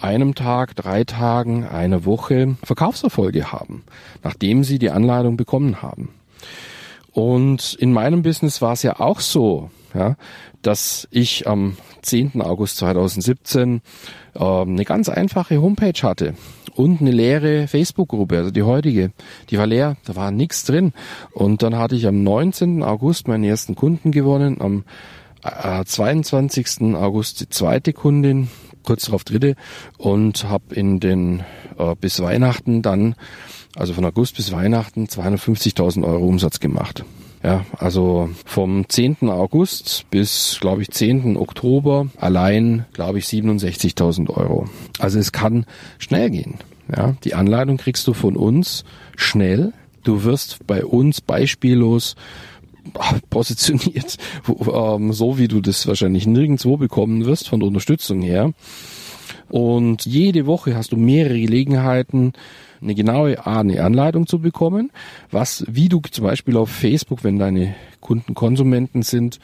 einem 0.00 0.34
Tag, 0.34 0.76
drei 0.76 1.04
Tagen, 1.04 1.66
eine 1.66 2.04
Woche 2.04 2.56
Verkaufserfolge 2.62 3.52
haben, 3.52 3.84
nachdem 4.22 4.64
sie 4.64 4.78
die 4.78 4.90
Anleitung 4.90 5.36
bekommen 5.36 5.82
haben. 5.82 6.10
Und 7.12 7.74
in 7.74 7.92
meinem 7.92 8.22
Business 8.22 8.62
war 8.62 8.74
es 8.74 8.82
ja 8.82 9.00
auch 9.00 9.20
so, 9.20 9.70
ja, 9.94 10.16
dass 10.62 11.08
ich 11.10 11.48
am 11.48 11.76
10. 12.02 12.40
August 12.42 12.76
2017 12.78 13.80
äh, 14.34 14.44
eine 14.44 14.84
ganz 14.84 15.08
einfache 15.08 15.60
Homepage 15.60 16.00
hatte 16.02 16.34
und 16.74 17.00
eine 17.00 17.10
leere 17.10 17.66
Facebook-Gruppe, 17.66 18.36
also 18.36 18.50
die 18.50 18.62
heutige, 18.62 19.10
die 19.50 19.58
war 19.58 19.66
leer, 19.66 19.96
da 20.04 20.14
war 20.14 20.30
nichts 20.30 20.64
drin. 20.64 20.92
Und 21.32 21.62
dann 21.62 21.76
hatte 21.76 21.96
ich 21.96 22.06
am 22.06 22.22
19. 22.22 22.82
August 22.82 23.26
meinen 23.26 23.44
ersten 23.44 23.74
Kunden 23.74 24.12
gewonnen, 24.12 24.60
am 24.60 24.84
äh, 25.42 25.84
22. 25.84 26.94
August 26.94 27.40
die 27.40 27.48
zweite 27.48 27.92
Kundin, 27.92 28.48
kurz 28.88 29.04
darauf 29.04 29.22
dritte 29.22 29.54
und 29.98 30.48
habe 30.48 30.74
in 30.74 30.98
den 30.98 31.40
äh, 31.78 31.94
bis 32.00 32.20
Weihnachten 32.20 32.80
dann, 32.80 33.16
also 33.76 33.92
von 33.92 34.02
August 34.06 34.36
bis 34.36 34.50
Weihnachten 34.50 35.04
250.000 35.04 36.04
Euro 36.04 36.26
Umsatz 36.26 36.58
gemacht. 36.58 37.04
Ja, 37.42 37.66
also 37.76 38.30
vom 38.46 38.88
10. 38.88 39.28
August 39.28 40.06
bis, 40.10 40.56
glaube 40.58 40.80
ich, 40.80 40.90
10. 40.90 41.36
Oktober 41.36 42.06
allein, 42.16 42.86
glaube 42.94 43.18
ich, 43.18 43.26
67.000 43.26 44.30
Euro. 44.30 44.70
Also 44.98 45.18
es 45.18 45.32
kann 45.32 45.66
schnell 45.98 46.30
gehen. 46.30 46.54
Ja, 46.90 47.14
die 47.24 47.34
Anleitung 47.34 47.76
kriegst 47.76 48.06
du 48.08 48.14
von 48.14 48.36
uns 48.36 48.86
schnell. 49.16 49.74
Du 50.02 50.24
wirst 50.24 50.66
bei 50.66 50.82
uns 50.82 51.20
beispiellos 51.20 52.16
positioniert, 53.30 54.16
ähm, 54.48 55.12
so 55.12 55.38
wie 55.38 55.48
du 55.48 55.60
das 55.60 55.86
wahrscheinlich 55.86 56.26
nirgendwo 56.26 56.76
bekommen 56.76 57.24
wirst 57.24 57.48
von 57.48 57.60
der 57.60 57.68
Unterstützung 57.68 58.22
her. 58.22 58.52
Und 59.48 60.04
jede 60.04 60.46
Woche 60.46 60.76
hast 60.76 60.92
du 60.92 60.96
mehrere 60.96 61.40
Gelegenheiten, 61.40 62.32
eine 62.80 62.94
genaue 62.94 63.46
A, 63.46 63.60
eine 63.60 63.82
Anleitung 63.82 64.26
zu 64.26 64.40
bekommen, 64.40 64.90
was, 65.30 65.64
wie 65.68 65.88
du 65.88 66.00
zum 66.10 66.24
Beispiel 66.24 66.56
auf 66.56 66.70
Facebook, 66.70 67.24
wenn 67.24 67.38
deine 67.38 67.74
Kunden 68.00 68.34
Konsumenten 68.34 69.02
sind, 69.02 69.38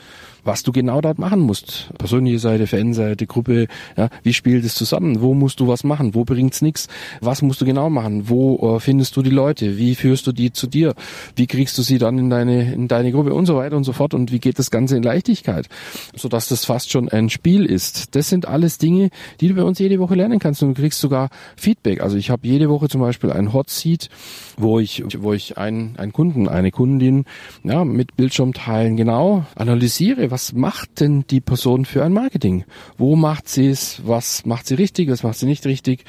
was 0.44 0.62
du 0.62 0.72
genau 0.72 1.00
dort 1.00 1.18
machen 1.18 1.40
musst. 1.40 1.90
Persönliche 1.98 2.38
Seite, 2.38 2.66
Fanseite, 2.66 3.26
Gruppe, 3.26 3.66
ja, 3.96 4.10
wie 4.22 4.32
spielt 4.32 4.64
es 4.64 4.74
zusammen? 4.74 5.20
Wo 5.20 5.34
musst 5.34 5.58
du 5.60 5.68
was 5.68 5.84
machen? 5.84 6.14
Wo 6.14 6.24
bringt's 6.24 6.62
nichts? 6.62 6.88
Was 7.20 7.42
musst 7.42 7.60
du 7.60 7.64
genau 7.64 7.90
machen? 7.90 8.28
Wo 8.28 8.76
äh, 8.76 8.80
findest 8.80 9.16
du 9.16 9.22
die 9.22 9.30
Leute? 9.30 9.78
Wie 9.78 9.94
führst 9.94 10.26
du 10.26 10.32
die 10.32 10.52
zu 10.52 10.66
dir? 10.66 10.94
Wie 11.34 11.46
kriegst 11.46 11.76
du 11.78 11.82
sie 11.82 11.98
dann 11.98 12.18
in 12.18 12.30
deine, 12.30 12.72
in 12.72 12.88
deine 12.88 13.10
Gruppe 13.10 13.34
und 13.34 13.46
so 13.46 13.56
weiter 13.56 13.76
und 13.76 13.84
so 13.84 13.92
fort? 13.92 14.14
Und 14.14 14.32
wie 14.32 14.38
geht 14.38 14.58
das 14.58 14.70
Ganze 14.70 14.96
in 14.96 15.02
Leichtigkeit? 15.02 15.68
Sodass 16.14 16.48
das 16.48 16.64
fast 16.64 16.90
schon 16.90 17.08
ein 17.08 17.30
Spiel 17.30 17.64
ist. 17.64 18.14
Das 18.14 18.28
sind 18.28 18.46
alles 18.46 18.78
Dinge, 18.78 19.10
die 19.40 19.48
du 19.48 19.54
bei 19.54 19.62
uns 19.62 19.78
jede 19.78 19.98
Woche 19.98 20.14
lernen 20.14 20.38
kannst 20.38 20.62
und 20.62 20.76
du 20.76 20.80
kriegst 20.80 21.00
sogar 21.00 21.30
Feedback. 21.56 22.02
Also 22.02 22.16
ich 22.16 22.30
habe 22.30 22.46
jede 22.46 22.68
Woche 22.68 22.88
zum 22.88 23.00
Beispiel 23.00 23.24
ein 23.33 23.52
Hot 23.52 23.71
Seat, 23.71 24.09
wo 24.57 24.78
ich, 24.78 25.04
wo 25.19 25.33
ich 25.33 25.59
einen, 25.59 25.97
einen 25.97 26.12
Kunden, 26.12 26.49
eine 26.49 26.71
Kundin, 26.71 27.25
ja, 27.62 27.85
mit 27.85 28.16
Bildschirmteilen 28.16 28.97
genau 28.97 29.45
analysiere, 29.54 30.31
was 30.31 30.52
macht 30.52 31.00
denn 31.00 31.25
die 31.28 31.40
Person 31.40 31.85
für 31.85 32.04
ein 32.04 32.12
Marketing? 32.12 32.64
Wo 32.99 33.16
macht 33.16 33.49
sie 33.49 33.69
es? 33.69 34.02
Was 34.04 34.47
macht 34.47 34.66
sie 34.66 34.75
richtig? 34.75 35.11
Was 35.11 35.23
macht 35.23 35.38
sie 35.38 35.47
nicht 35.47 35.66
richtig? 35.66 36.04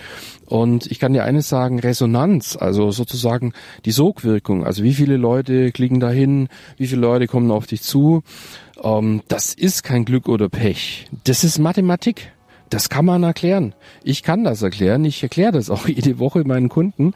Und 0.46 0.86
ich 0.92 1.00
kann 1.00 1.14
dir 1.14 1.24
eines 1.24 1.50
sagen, 1.50 1.80
Resonanz, 1.80 2.56
also 2.56 2.92
sozusagen 2.92 3.54
die 3.86 3.92
Sogwirkung, 3.92 4.64
also 4.64 4.84
wie 4.84 4.94
viele 4.94 5.18
Leute 5.18 5.72
klicken 5.72 6.00
dahin, 6.00 6.50
wie 6.78 6.88
viele 6.88 7.02
Leute 7.02 7.28
kommen 7.28 7.50
auf 7.52 7.66
dich 7.66 7.82
zu, 7.82 8.22
ähm, 8.84 9.22
das 9.28 9.54
ist 9.54 9.84
kein 9.84 10.06
Glück 10.06 10.28
oder 10.28 10.50
Pech. 10.50 11.08
Das 11.24 11.44
ist 11.44 11.60
Mathematik. 11.60 12.32
Das 12.70 12.90
kann 12.90 13.06
man 13.06 13.24
erklären. 13.24 13.74
Ich 14.04 14.24
kann 14.24 14.44
das 14.44 14.62
erklären. 14.62 15.06
Ich 15.06 15.22
erkläre 15.22 15.52
das 15.52 15.70
auch 15.70 15.88
jede 15.88 16.20
Woche 16.20 16.44
meinen 16.46 16.70
Kunden. 16.70 17.14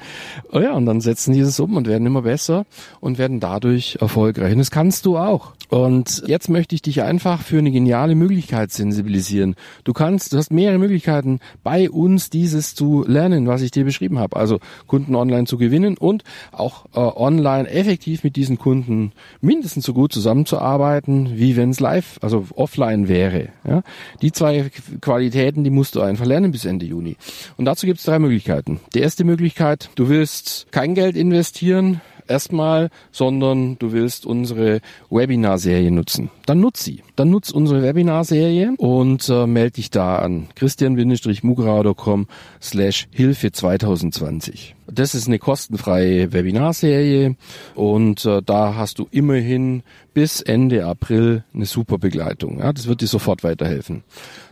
Oh 0.52 0.60
ja, 0.60 0.74
und 0.74 0.86
dann 0.86 1.02
setzen 1.02 1.34
die 1.34 1.42
das 1.42 1.60
um 1.60 1.76
und 1.76 1.88
werden 1.88 2.06
immer 2.06 2.24
besser 2.24 2.66
und 3.00 3.18
werden 3.18 3.40
dadurch 3.40 3.98
erfolgreich. 4.00 4.54
Und 4.54 4.60
das 4.60 4.72
kannst 4.72 5.06
du 5.06 5.18
auch. 5.18 5.54
Und 5.70 6.24
jetzt 6.26 6.50
möchte 6.50 6.74
ich 6.74 6.82
dich 6.82 7.04
einfach 7.04 7.42
für 7.42 7.60
eine 7.60 7.72
geniale 7.72 8.16
Möglichkeit 8.16 8.72
sensibilisieren. 8.72 9.56
Du 9.84 9.94
kannst, 9.94 10.34
du 10.34 10.38
hast 10.38 10.52
mehrere 10.52 10.80
Möglichkeiten, 10.80 11.40
bei 11.64 11.90
uns 11.90 12.32
dieses 12.32 12.74
zu 12.74 13.06
lernen, 13.08 13.48
was 13.48 13.62
ich 13.62 13.70
dir 13.70 13.86
beschrieben 13.86 14.18
habe. 14.18 14.36
Also 14.36 14.60
Kunden 14.88 15.16
online 15.16 15.46
zu 15.46 15.58
gewinnen 15.58 15.96
und 15.96 16.24
auch 16.52 16.86
äh, 16.96 17.00
online 17.00 17.70
effektiv 17.70 18.24
mit 18.24 18.36
diesen 18.36 18.58
Kunden 18.58 19.12
mindestens 19.42 19.86
so 19.86 19.94
gut 19.94 20.12
zusammenzuarbeiten, 20.12 21.38
wie 21.38 21.56
wenn 21.56 21.70
es 21.70 21.80
live, 21.80 22.18
also 22.22 22.46
offline 22.56 23.08
wäre. 23.08 23.50
Ja? 23.68 23.84
Die 24.24 24.32
zwei 24.32 24.72
Qualitäten, 25.02 25.64
die 25.64 25.70
musst 25.70 25.96
du 25.96 26.02
einfach 26.02 26.26
lernen 26.26 26.52
bis 26.52 26.66
Ende 26.66 26.88
Juni. 26.88 27.16
Und 27.58 27.66
dazu 27.66 27.86
gibt 27.86 28.00
es 28.00 28.06
drei 28.06 28.18
Möglichkeiten. 28.18 28.80
Die 28.96 29.00
erste 29.02 29.24
Möglichkeit, 29.24 29.92
du 29.94 30.10
willst 30.10 30.68
kein 30.72 30.96
Geld 30.96 31.16
investieren, 31.16 32.02
erstmal, 32.30 32.90
sondern 33.12 33.78
du 33.80 33.92
willst 33.92 34.26
unsere 34.26 34.82
Webinar-Serie 35.10 35.92
nutzen. 35.92 36.30
Dann 36.46 36.60
nutz 36.60 36.84
sie. 36.84 37.04
Dann 37.16 37.30
nutz 37.30 37.50
unsere 37.50 37.82
Webinar-Serie 37.82 38.74
und 38.78 39.28
äh, 39.30 39.48
melde 39.48 39.72
dich 39.72 39.90
da 39.90 40.18
an. 40.18 40.48
christian-mugrau.com 40.56 42.28
slash 42.62 43.08
Hilfe 43.12 43.52
2020. 43.52 44.76
Das 44.92 45.16
ist 45.16 45.28
eine 45.28 45.40
kostenfreie 45.40 46.34
Webinarserie 46.34 47.36
und 47.76 48.26
äh, 48.26 48.42
da 48.46 48.76
hast 48.76 49.00
du 49.00 49.08
immerhin 49.12 49.84
bis 50.14 50.42
Ende 50.42 50.86
April 50.86 51.44
eine 51.54 51.66
super 51.66 51.98
Begleitung. 51.98 52.60
Ja, 52.60 52.74
das 52.74 52.88
wird 52.88 53.02
dir 53.02 53.08
sofort 53.08 53.44
weiterhelfen. 53.44 54.04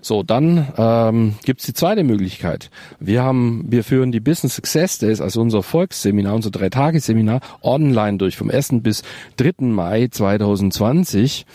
So, 0.02 0.24
dann 0.24 0.68
ähm, 0.78 1.36
gibt 1.44 1.68
die 1.68 1.74
zweite 1.74 2.04
Möglichkeit. 2.04 2.70
Wir 3.00 3.24
haben, 3.24 3.66
wir 3.68 3.84
führen 3.84 4.12
die 4.12 4.20
Business 4.20 4.56
Success 4.56 5.00
Days, 5.00 5.20
also 5.20 5.42
unser 5.42 5.64
Volksseminar, 5.64 6.36
unser 6.36 6.52
Drei-Tage-Seminar 6.52 7.42
online 7.62 8.18
durch 8.18 8.38
vom 8.38 8.50
1. 8.50 8.82
bis 8.82 9.04
3. 9.38 9.66
Mai 9.66 10.08
2020. 10.10 11.46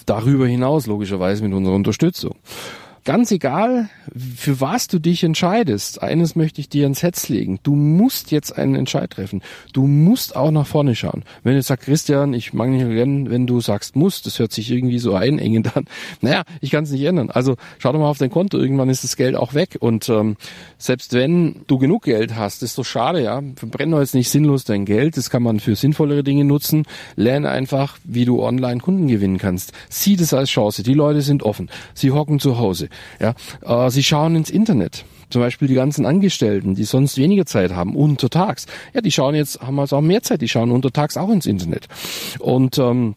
darüber 0.06 0.46
hinaus 0.46 0.86
logischerweise 0.86 1.42
mit 1.42 1.52
unserer 1.52 1.74
Unterstützung. 1.74 2.36
Ganz 3.04 3.30
egal, 3.33 3.88
für 4.37 4.61
was 4.61 4.87
du 4.87 4.99
dich 4.99 5.25
entscheidest, 5.25 6.02
eines 6.02 6.37
möchte 6.37 6.61
ich 6.61 6.69
dir 6.69 6.87
ins 6.87 7.02
Herz 7.02 7.30
legen. 7.30 7.59
Du 7.62 7.75
musst 7.75 8.30
jetzt 8.30 8.57
einen 8.59 8.75
Entscheid 8.75 9.11
treffen. 9.11 9.40
Du 9.73 9.87
musst 9.87 10.37
auch 10.37 10.50
nach 10.50 10.66
vorne 10.66 10.95
schauen. 10.95 11.25
Wenn 11.42 11.54
du 11.54 11.62
sagst, 11.62 11.87
Christian, 11.87 12.35
ich 12.35 12.52
mag 12.52 12.69
nicht 12.69 12.85
rennen, 12.85 13.30
wenn 13.30 13.47
du 13.47 13.62
sagst, 13.62 13.97
musst, 13.97 14.26
das 14.26 14.38
hört 14.38 14.52
sich 14.52 14.71
irgendwie 14.71 14.99
so 14.99 15.14
einengend 15.14 15.76
an. 15.76 15.87
Naja, 16.21 16.42
ich 16.61 16.71
kann 16.71 16.85
es 16.85 16.90
nicht 16.90 17.04
ändern. 17.04 17.30
Also 17.30 17.57
schau 17.78 17.92
doch 17.92 17.99
mal 17.99 18.09
auf 18.09 18.19
dein 18.19 18.30
Konto, 18.30 18.59
irgendwann 18.59 18.90
ist 18.90 19.04
das 19.04 19.16
Geld 19.16 19.35
auch 19.35 19.54
weg. 19.54 19.78
Und 19.80 20.11
ähm, 20.11 20.37
selbst 20.76 21.14
wenn 21.14 21.62
du 21.66 21.78
genug 21.78 22.02
Geld 22.02 22.37
hast, 22.37 22.62
ist 22.62 22.76
doch 22.76 22.85
schade, 22.85 23.23
ja. 23.23 23.42
Verbrenn 23.57 23.90
doch 23.90 24.00
jetzt 24.00 24.14
nicht 24.14 24.28
sinnlos 24.28 24.64
dein 24.64 24.85
Geld. 24.85 25.16
Das 25.16 25.30
kann 25.30 25.42
man 25.42 25.61
für 25.61 25.75
sinnvollere 25.75 26.23
Dinge 26.23 26.45
nutzen. 26.45 26.85
Lerne 27.16 27.49
einfach, 27.49 27.99
wie 28.04 28.26
du 28.26 28.42
online 28.42 28.80
Kunden 28.80 29.09
gewinnen 29.09 29.38
kannst. 29.38 29.73
Sieh 29.88 30.16
das 30.16 30.35
als 30.35 30.50
Chance. 30.50 30.83
Die 30.83 30.95
Leute 30.95 31.23
sind 31.23 31.42
offen. 31.42 31.71
Sie 31.95 32.11
hocken 32.11 32.38
zu 32.38 32.59
Hause. 32.59 32.89
Ja, 33.20 33.35
äh, 33.87 33.90
sie 33.90 34.02
schauen 34.02 34.37
ins 34.37 34.50
Internet. 34.50 35.04
Zum 35.30 35.40
Beispiel 35.40 35.68
die 35.68 35.75
ganzen 35.75 36.06
Angestellten, 36.06 36.75
die 36.75 36.85
sonst 36.85 37.16
weniger 37.16 37.47
Zeit 37.47 37.73
haben, 37.73 37.94
untertags. 37.94 38.66
Ja, 38.92 39.00
die 39.00 39.12
schauen 39.12 39.37
jetzt, 39.37 39.61
haben 39.61 39.78
also 39.78 39.97
auch 39.97 40.00
mehr 40.00 40.23
Zeit, 40.23 40.40
die 40.42 40.49
schauen 40.49 40.73
untertags 40.73 41.16
auch 41.16 41.30
ins 41.30 41.47
Internet. 41.47 41.87
Und 42.40 42.78
ähm, 42.78 43.14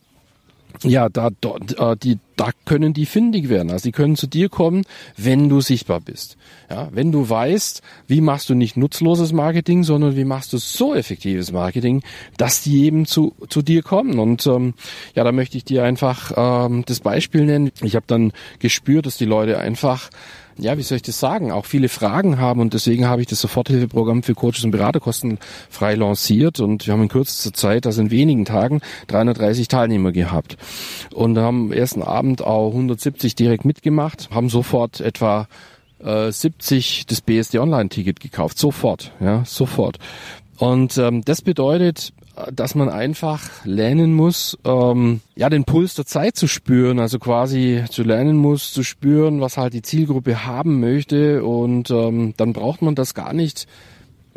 ja, 0.82 1.10
da 1.10 1.30
dort, 1.40 1.78
äh, 1.80 1.96
die 1.96 2.18
da 2.36 2.50
können 2.66 2.94
die 2.94 3.06
findig 3.06 3.50
werden. 3.50 3.72
Also 3.72 3.84
die 3.84 3.92
können 3.92 4.16
zu 4.16 4.28
dir 4.28 4.50
kommen, 4.50 4.84
wenn 5.18 5.50
du 5.50 5.62
sichtbar 5.62 6.00
bist. 6.02 6.38
Ja, 6.70 6.90
wenn 6.92 7.12
du 7.12 7.30
weißt, 7.30 7.82
wie 8.08 8.22
machst 8.22 8.50
du 8.50 8.56
nicht 8.56 8.76
nutzloses 8.76 9.32
Marketing, 9.34 9.84
sondern 9.84 10.16
wie 10.16 10.26
machst 10.26 10.52
du 10.54 10.58
so 10.58 10.96
effektives 10.96 11.52
Marketing, 11.52 12.02
dass 12.38 12.62
die 12.62 12.86
eben 12.86 13.06
zu, 13.06 13.36
zu 13.50 13.62
dir 13.62 13.84
kommen. 13.84 14.20
Und 14.20 14.46
ähm, 14.48 14.74
ja, 15.16 15.24
da 15.24 15.32
möchte 15.32 15.58
ich 15.58 15.64
dir 15.64 15.84
einfach 15.84 16.32
ähm, 16.36 16.84
das 16.86 17.00
Beispiel 17.02 17.46
nennen. 17.46 17.72
Ich 17.82 17.96
habe 17.96 18.06
dann 18.08 18.32
gespürt, 18.60 19.06
dass 19.06 19.18
die 19.18 19.26
Leute 19.26 19.60
einfach 19.60 20.10
ja, 20.58 20.78
wie 20.78 20.84
soll 20.84 20.98
ich 20.98 21.02
das 21.02 21.20
sagen, 21.20 21.52
auch 21.52 21.66
viele 21.66 21.90
Fragen 21.90 22.40
haben 22.40 22.62
und 22.62 22.74
deswegen 22.74 23.08
habe 23.08 23.22
ich 23.22 23.28
das 23.28 23.42
Soforthilfeprogramm 23.42 24.24
für 24.24 24.36
Coaches 24.36 24.64
und 24.64 24.72
Berater 24.72 25.00
kostenfrei 25.00 25.96
lanciert 25.96 26.60
und 26.60 26.86
wir 26.86 26.94
haben 26.94 27.04
in 27.04 27.10
kürzester 27.10 27.54
Zeit, 27.54 27.86
also 27.86 28.02
in 28.02 28.12
wenigen 28.12 28.46
Tagen, 28.46 28.82
330 29.08 29.68
Teilnehmer 29.68 30.12
gehabt 30.12 30.58
und 31.14 31.38
haben 31.38 31.66
am 31.66 31.72
ersten 31.72 32.04
Abend 32.04 32.44
auch 32.44 32.70
170 32.70 33.36
direkt 33.36 33.66
mitgemacht, 33.66 34.30
haben 34.32 34.50
sofort 34.50 35.02
etwa 35.02 35.48
äh, 36.04 36.32
70 36.32 37.06
das 37.08 37.22
BSD 37.22 37.60
Online-Ticket 37.60 38.20
gekauft, 38.20 38.58
sofort, 38.58 39.12
ja, 39.20 39.44
sofort. 39.46 39.98
Und 40.58 40.98
ähm, 40.98 41.24
das 41.26 41.42
bedeutet, 41.42 42.14
dass 42.52 42.74
man 42.74 42.90
einfach 42.90 43.64
lernen 43.64 44.14
muss, 44.14 44.58
ähm, 44.66 45.22
ja, 45.36 45.50
den 45.50 45.66
Puls 45.66 45.94
der 45.94 46.06
Zeit 46.06 46.36
zu 46.36 46.48
spüren, 46.48 47.00
also 47.00 47.20
quasi 47.20 47.84
zu 47.90 48.04
lernen 48.04 48.38
muss, 48.38 48.74
zu 48.74 48.84
spüren, 48.84 49.40
was 49.40 49.58
halt 49.58 49.74
die 49.74 49.84
Zielgruppe 49.84 50.46
haben 50.46 50.80
möchte. 50.80 51.44
Und 51.44 51.92
ähm, 51.92 52.34
dann 52.38 52.54
braucht 52.54 52.82
man 52.82 52.96
das 52.96 53.14
gar 53.14 53.34
nicht 53.34 53.68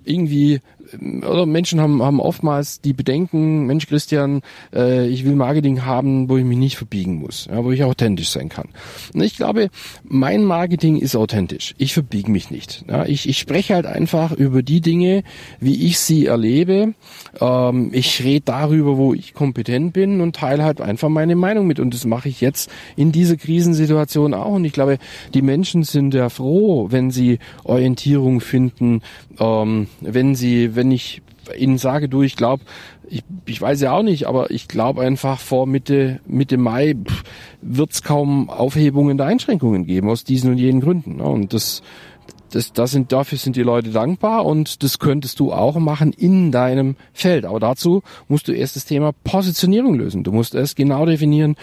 irgendwie 0.05 0.61
oder 1.00 1.47
Menschen 1.47 1.81
haben, 1.81 2.02
haben 2.02 2.21
oftmals 2.21 2.81
die 2.81 2.93
Bedenken, 2.93 3.66
Mensch 3.66 3.87
Christian, 3.87 4.43
äh, 4.75 5.07
ich 5.09 5.25
will 5.25 5.35
Marketing 5.35 5.85
haben, 5.85 6.28
wo 6.28 6.37
ich 6.37 6.45
mich 6.45 6.59
nicht 6.59 6.76
verbiegen 6.76 7.16
muss, 7.16 7.49
ja, 7.50 7.64
wo 7.64 7.73
ich 7.73 7.85
authentisch 7.85 8.28
sein 8.31 8.49
kann. 8.49 8.69
Und 9.14 9.23
ich 9.23 9.37
glaube, 9.37 9.69
mein 10.05 10.45
Marketing 10.45 10.99
ist 10.99 11.16
authentisch. 11.16 11.75
Ich 11.78 11.95
verbiege 11.95 12.31
mich 12.31 12.50
nicht. 12.50 12.85
Ja, 12.88 13.05
ich, 13.05 13.28
ich 13.28 13.38
spreche 13.38 13.75
halt 13.75 13.87
einfach 13.87 14.33
über 14.33 14.62
die 14.62 14.81
Dinge, 14.81 15.23
wie 15.61 15.87
ich 15.87 15.99
sie 15.99 16.26
erlebe. 16.26 16.95
Ähm, 17.40 17.90
ich 17.93 18.23
rede 18.23 18.45
darüber, 18.47 18.97
wo 18.97 19.14
ich 19.14 19.35
kompetent 19.35 19.93
bin 19.93 20.21
und 20.21 20.37
teile 20.37 20.64
halt 20.64 20.81
einfach 20.81 21.09
meine 21.09 21.37
Meinung 21.37 21.66
mit. 21.66 21.81
Und 21.81 21.95
das 21.95 22.05
mache 22.05 22.28
ich 22.28 22.40
jetzt 22.40 22.71
in 22.97 23.12
dieser 23.12 23.37
Krisensituation 23.37 24.35
auch. 24.35 24.52
Und 24.52 24.64
ich 24.64 24.73
glaube, 24.73 24.99
die 25.35 25.43
Menschen 25.43 25.83
sind 25.83 26.14
ja 26.14 26.28
froh, 26.28 26.88
wenn 26.90 27.11
sie 27.11 27.38
Orientierung 27.64 28.40
finden, 28.40 29.02
ähm, 29.38 29.88
wenn 30.00 30.35
sie 30.35 30.75
wenn 30.76 30.90
ich 30.90 31.23
Ihnen 31.56 31.78
sage, 31.78 32.09
du, 32.09 32.23
ich 32.23 32.37
glaube, 32.37 32.64
ich, 33.09 33.23
ich 33.47 33.61
weiß 33.61 33.80
ja 33.80 33.92
auch 33.92 34.02
nicht, 34.02 34.26
aber 34.26 34.50
ich 34.50 34.68
glaube 34.68 35.02
einfach 35.02 35.38
vor 35.38 35.66
Mitte, 35.66 36.21
Mitte 36.26 36.56
Mai 36.56 36.97
wird 37.62 37.92
es 37.92 38.02
kaum 38.02 38.50
Aufhebungen 38.50 39.16
der 39.16 39.26
Einschränkungen 39.26 39.87
geben, 39.87 40.09
aus 40.11 40.25
diesen 40.25 40.50
und 40.50 40.59
jenen 40.59 40.80
Gründen. 40.80 41.16
Ne? 41.16 41.25
Und 41.25 41.52
das, 41.52 41.83
das, 42.50 42.73
das 42.73 42.91
sind, 42.91 43.12
dafür 43.12 43.38
sind 43.38 43.57
die 43.57 43.62
Leute 43.62 43.91
dankbar 43.91 44.45
und 44.45 44.83
das 44.83 44.99
könntest 44.99 45.41
du 45.41 45.53
auch 45.53 45.76
machen 45.76 46.12
in 46.12 46.53
deinem 46.53 46.97
Feld. 47.12 47.45
Aber 47.45 47.61
dazu 47.61 48.03
musst 48.29 48.49
du 48.49 48.53
erst 48.53 48.76
das 48.76 48.85
Thema 48.85 49.12
Positionierung 49.25 49.95
lösen. 49.95 50.25
Du 50.25 50.33
musst 50.33 50.55
erst 50.55 50.76
genau 50.76 51.07
definieren, 51.07 51.57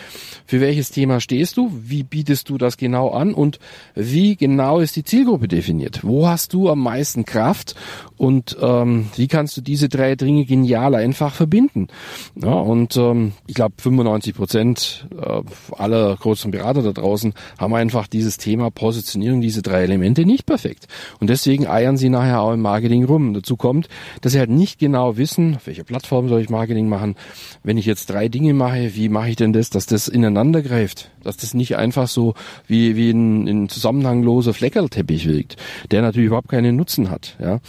für 0.45 0.61
welches 0.61 0.91
Thema 0.91 1.19
stehst 1.19 1.57
du, 1.57 1.71
wie 1.73 2.03
bietest 2.03 2.49
du 2.49 2.57
das 2.57 2.77
genau 2.77 3.09
an 3.09 3.33
und 3.33 3.59
wie 3.95 4.35
genau 4.35 4.79
ist 4.79 4.95
die 4.95 5.03
Zielgruppe 5.03 5.47
definiert. 5.47 6.01
Wo 6.03 6.27
hast 6.27 6.53
du 6.53 6.69
am 6.69 6.79
meisten 6.79 7.25
Kraft 7.25 7.75
und 8.17 8.57
ähm, 8.61 9.07
wie 9.15 9.27
kannst 9.27 9.57
du 9.57 9.61
diese 9.61 9.89
drei 9.89 10.15
Dinge 10.15 10.45
genial 10.45 10.95
einfach 10.95 11.33
verbinden. 11.33 11.87
Ja, 12.35 12.53
und 12.53 12.97
ähm, 12.97 13.33
ich 13.47 13.55
glaube, 13.55 13.75
95 13.77 14.35
Prozent 14.35 15.07
äh, 15.17 15.41
aller 15.77 16.15
großen 16.15 16.51
Berater 16.51 16.81
da 16.81 16.91
draußen 16.91 17.33
haben 17.57 17.73
einfach 17.73 18.07
dieses 18.07 18.37
Thema 18.37 18.69
Positionierung, 18.69 19.41
diese 19.41 19.61
drei 19.61 19.83
Elemente 19.83 20.25
nicht 20.25 20.45
perfekt 20.45 20.72
perfekt. 20.73 20.87
Und 21.19 21.29
deswegen 21.29 21.67
eiern 21.67 21.97
sie 21.97 22.09
nachher 22.09 22.41
auch 22.41 22.53
im 22.53 22.61
Marketing 22.61 23.03
rum. 23.05 23.33
Dazu 23.33 23.55
kommt, 23.55 23.87
dass 24.21 24.33
sie 24.33 24.39
halt 24.39 24.49
nicht 24.49 24.79
genau 24.79 25.17
wissen, 25.17 25.55
auf 25.55 25.67
welcher 25.67 25.83
Plattform 25.83 26.29
soll 26.29 26.41
ich 26.41 26.49
Marketing 26.49 26.87
machen. 26.89 27.15
Wenn 27.63 27.77
ich 27.77 27.85
jetzt 27.85 28.09
drei 28.09 28.29
Dinge 28.29 28.53
mache, 28.53 28.95
wie 28.95 29.09
mache 29.09 29.29
ich 29.29 29.35
denn 29.35 29.53
das, 29.53 29.69
dass 29.69 29.85
das 29.85 30.07
ineinander 30.07 30.61
greift? 30.61 31.09
Dass 31.23 31.37
das 31.37 31.53
nicht 31.53 31.77
einfach 31.77 32.07
so 32.07 32.33
wie, 32.67 32.95
wie 32.95 33.11
ein, 33.11 33.47
ein 33.47 33.69
zusammenhangloser 33.69 34.53
Fleckerlteppich 34.53 35.27
wirkt, 35.27 35.55
der 35.91 36.01
natürlich 36.01 36.27
überhaupt 36.27 36.49
keinen 36.49 36.75
Nutzen 36.75 37.09
hat. 37.09 37.37
Ja? 37.39 37.59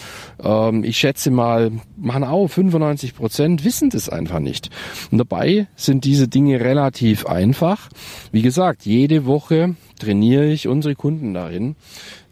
Ähm, 0.42 0.84
ich 0.84 0.98
schätze 0.98 1.30
mal, 1.30 1.70
machen 1.96 2.24
auch 2.24 2.48
95 2.48 3.14
Prozent 3.14 3.64
wissen 3.64 3.90
das 3.90 4.08
einfach 4.08 4.40
nicht. 4.40 4.70
Und 5.10 5.18
dabei 5.18 5.66
sind 5.76 6.04
diese 6.04 6.26
Dinge 6.26 6.60
relativ 6.60 7.26
einfach. 7.26 7.90
Wie 8.32 8.42
gesagt, 8.42 8.86
jede 8.86 9.26
Woche 9.26 9.76
trainiere 9.98 10.46
ich 10.46 10.68
unsere 10.68 10.94
Kunden 10.94 11.34
darin. 11.34 11.76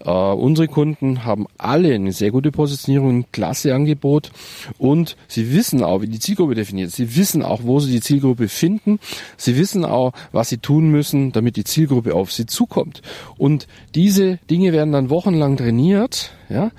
Äh, 0.05 0.11
unsere 0.11 0.69
Kunden 0.69 1.25
haben 1.25 1.47
alle 1.59 1.95
eine 1.95 2.13
sehr 2.13 2.31
gute 2.31 2.51
Positionierung, 2.51 3.11
ein 3.11 3.33
klasse 3.33 3.75
Angebot 3.75 4.31
und 4.79 5.17
sie 5.29 5.53
wissen 5.53 5.83
auch, 5.83 6.03
wie 6.03 6.09
die 6.09 6.19
Zielgruppe 6.19 6.55
definiert. 6.55 6.91
Sie 6.91 7.17
wissen 7.17 7.43
auch, 7.43 7.61
wo 7.65 7.81
sie 7.81 7.93
die 7.93 8.01
Zielgruppe 8.01 8.49
finden. 8.49 8.99
Sie 9.37 9.57
wissen 9.57 9.85
auch, 9.85 10.13
was 10.33 10.49
sie 10.49 10.59
tun 10.59 10.91
müssen, 10.91 11.33
damit 11.33 11.57
die 11.57 11.65
Zielgruppe 11.65 12.15
auf 12.15 12.33
sie 12.33 12.47
zukommt. 12.47 13.03
Und 13.39 13.67
diese 13.95 14.39
Dinge 14.51 14.73
werden 14.73 14.93
dann 14.93 15.11
wochenlang 15.11 15.57
trainiert, 15.57 16.33
ja, 16.49 16.71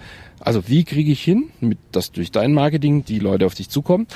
also 0.43 0.67
wie 0.67 0.84
kriege 0.84 1.12
ich 1.12 1.23
hin, 1.23 1.49
mit, 1.62 1.77
dass 1.93 2.12
durch 2.12 2.32
dein 2.32 2.53
Marketing 2.53 3.06
die 3.06 3.19
Leute 3.19 3.45
auf 3.45 3.56
dich 3.56 3.69
zukommen? 3.69 4.08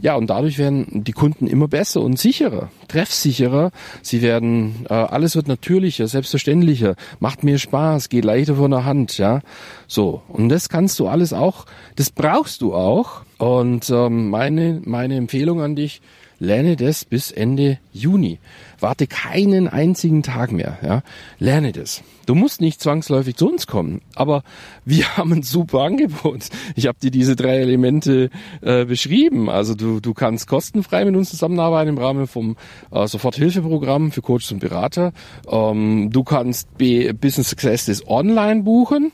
Ja, 0.00 0.16
und 0.16 0.28
dadurch 0.28 0.58
werden 0.58 1.04
die 1.04 1.12
Kunden 1.12 1.46
immer 1.46 1.68
besser 1.68 2.00
und 2.00 2.18
sicherer, 2.18 2.70
treffsicherer. 2.88 3.70
Sie 4.02 4.20
werden, 4.20 4.86
äh, 4.88 4.94
alles 4.94 5.36
wird 5.36 5.46
natürlicher, 5.48 6.08
selbstverständlicher, 6.08 6.96
macht 7.20 7.44
mehr 7.44 7.58
Spaß, 7.58 8.08
geht 8.08 8.24
leichter 8.24 8.56
von 8.56 8.72
der 8.72 8.84
Hand, 8.84 9.16
ja. 9.18 9.40
So. 9.86 10.22
Und 10.28 10.48
das 10.48 10.68
kannst 10.68 10.98
du 10.98 11.06
alles 11.06 11.32
auch, 11.32 11.66
das 11.94 12.10
brauchst 12.10 12.62
du 12.62 12.74
auch. 12.74 13.22
Und 13.38 13.88
ähm, 13.90 14.30
meine, 14.30 14.80
meine 14.84 15.16
Empfehlung 15.16 15.60
an 15.60 15.76
dich, 15.76 16.00
lerne 16.38 16.76
das 16.76 17.04
bis 17.04 17.30
Ende 17.30 17.78
Juni. 17.92 18.38
Warte 18.78 19.06
keinen 19.06 19.68
einzigen 19.68 20.22
Tag 20.22 20.52
mehr. 20.52 20.78
Ja? 20.82 21.02
Lerne 21.38 21.72
das. 21.72 22.02
Du 22.26 22.34
musst 22.34 22.60
nicht 22.60 22.80
zwangsläufig 22.80 23.36
zu 23.36 23.48
uns 23.48 23.66
kommen, 23.66 24.02
aber 24.14 24.42
wir 24.84 25.04
haben 25.16 25.32
ein 25.32 25.42
super 25.42 25.80
Angebot. 25.80 26.48
Ich 26.74 26.86
habe 26.86 26.98
dir 27.00 27.10
diese 27.10 27.36
drei 27.36 27.58
Elemente 27.58 28.30
äh, 28.60 28.84
beschrieben. 28.84 29.48
Also 29.48 29.74
du, 29.74 30.00
du 30.00 30.12
kannst 30.12 30.46
kostenfrei 30.46 31.04
mit 31.04 31.16
uns 31.16 31.30
zusammenarbeiten 31.30 31.90
im 31.90 31.98
Rahmen 31.98 32.26
vom 32.26 32.56
äh, 32.90 33.06
Soforthilfeprogramm 33.06 34.12
für 34.12 34.22
Coaches 34.22 34.52
und 34.52 34.58
Berater. 34.58 35.12
Ähm, 35.48 36.10
du 36.12 36.24
kannst 36.24 36.76
B 36.76 37.12
Business 37.12 37.50
Success 37.50 37.86
das 37.86 38.06
online 38.06 38.62
buchen 38.62 39.12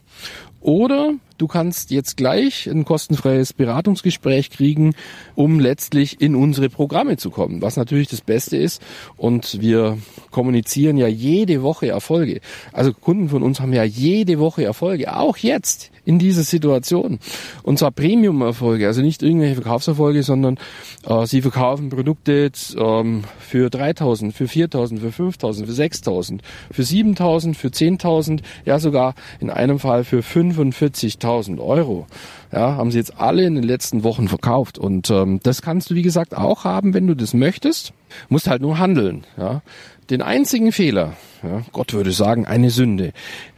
oder 0.62 1.14
du 1.38 1.46
kannst 1.46 1.90
jetzt 1.90 2.16
gleich 2.16 2.66
ein 2.66 2.84
kostenfreies 2.84 3.52
Beratungsgespräch 3.52 4.50
kriegen, 4.50 4.94
um 5.34 5.60
letztlich 5.60 6.20
in 6.20 6.34
unsere 6.34 6.68
Programme 6.68 7.16
zu 7.16 7.30
kommen, 7.30 7.62
was 7.62 7.76
natürlich 7.76 8.08
das 8.08 8.20
Beste 8.20 8.56
ist. 8.56 8.82
Und 9.16 9.60
wir 9.60 9.98
kommunizieren 10.30 10.96
ja 10.96 11.08
jede 11.08 11.62
Woche 11.62 11.88
Erfolge. 11.88 12.40
Also 12.72 12.92
Kunden 12.92 13.28
von 13.28 13.42
uns 13.42 13.60
haben 13.60 13.72
ja 13.72 13.84
jede 13.84 14.38
Woche 14.38 14.64
Erfolge, 14.64 15.16
auch 15.16 15.36
jetzt 15.36 15.91
in 16.04 16.18
dieser 16.18 16.42
Situation. 16.42 17.18
Und 17.62 17.78
zwar 17.78 17.90
Premium-Erfolge, 17.90 18.86
also 18.86 19.02
nicht 19.02 19.22
irgendwelche 19.22 19.54
Verkaufserfolge, 19.54 20.22
sondern 20.22 20.58
äh, 21.06 21.26
sie 21.26 21.42
verkaufen 21.42 21.90
Produkte 21.90 22.50
ähm, 22.76 23.24
für 23.38 23.68
3.000, 23.68 24.32
für 24.32 24.44
4.000, 24.44 24.98
für 24.98 25.22
5.000, 25.22 25.66
für 25.66 25.72
6.000, 25.72 26.40
für 26.70 26.82
7.000, 26.82 27.54
für 27.54 27.68
10.000, 27.68 28.40
ja 28.64 28.78
sogar 28.78 29.14
in 29.40 29.50
einem 29.50 29.78
Fall 29.78 30.04
für 30.04 30.20
45.000 30.20 31.60
Euro. 31.60 32.06
Ja, 32.52 32.76
haben 32.76 32.90
sie 32.90 32.98
jetzt 32.98 33.18
alle 33.18 33.44
in 33.44 33.54
den 33.54 33.64
letzten 33.64 34.04
Wochen 34.04 34.28
verkauft. 34.28 34.78
Und 34.78 35.08
ähm, 35.10 35.40
das 35.42 35.62
kannst 35.62 35.90
du, 35.90 35.94
wie 35.94 36.02
gesagt, 36.02 36.36
auch 36.36 36.64
haben, 36.64 36.92
wenn 36.92 37.06
du 37.06 37.16
das 37.16 37.32
möchtest. 37.32 37.94
Musst 38.28 38.48
halt 38.48 38.62
nur 38.62 38.78
handeln. 38.78 39.24
Ja. 39.36 39.62
Den 40.10 40.20
einzigen 40.20 40.72
Fehler, 40.72 41.16
ja, 41.42 41.62
Gott 41.72 41.92
würde 41.94 42.12
sagen, 42.12 42.44
eine 42.44 42.70
Sünde, 42.70 43.12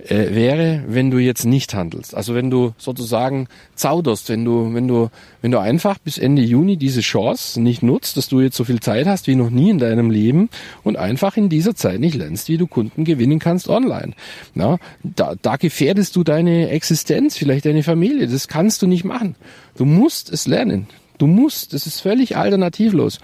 äh, 0.07 0.35
wäre, 0.35 0.85
wenn 0.87 1.11
du 1.11 1.19
jetzt 1.19 1.45
nicht 1.45 1.75
handelst. 1.75 2.15
Also 2.15 2.35
wenn 2.35 2.51
du 2.51 2.75
sozusagen 2.77 3.49
zauderst, 3.75 4.29
wenn 4.29 4.45
du, 4.45 4.73
wenn 4.75 4.87
du, 4.87 5.11
wenn 5.41 5.51
du 5.51 5.59
einfach 5.59 5.99
bis 5.99 6.17
Ende 6.19 6.43
Juni 6.43 6.77
diese 6.77 7.01
Chance 7.01 7.61
nicht 7.61 7.83
nutzt, 7.83 8.19
dass 8.19 8.29
du 8.29 8.41
jetzt 8.41 8.57
so 8.57 8.65
viel 8.65 8.79
Zeit 8.79 9.07
hast 9.07 9.27
wie 9.27 9.37
noch 9.37 9.51
nie 9.51 9.71
in 9.71 9.79
deinem 9.79 10.11
Leben 10.11 10.51
und 10.85 10.97
einfach 10.97 11.37
in 11.37 11.49
dieser 11.49 11.75
Zeit 11.75 11.99
nicht 11.99 12.15
lernst, 12.15 12.49
wie 12.49 12.59
du 12.59 12.67
Kunden 12.67 13.05
gewinnen 13.05 13.39
kannst 13.39 13.69
online. 13.69 14.13
Ja, 14.55 14.77
da, 15.03 15.35
da 15.41 15.57
gefährdest 15.57 16.15
du 16.15 16.25
deine 16.25 16.69
Existenz, 16.69 17.37
vielleicht 17.37 17.65
deine 17.65 17.83
Familie. 17.83 18.29
Das 18.29 18.49
kannst 18.49 18.83
du 18.83 18.87
nicht 18.87 19.05
machen. 19.05 19.35
Du 19.77 19.87
musst 19.87 20.31
es 20.31 20.47
lernen. 20.47 20.87
Du 21.19 21.27
musst, 21.27 21.73
das 21.73 21.87
ist 21.87 22.01
völlig 22.01 22.37
alternativlos. 22.37 23.21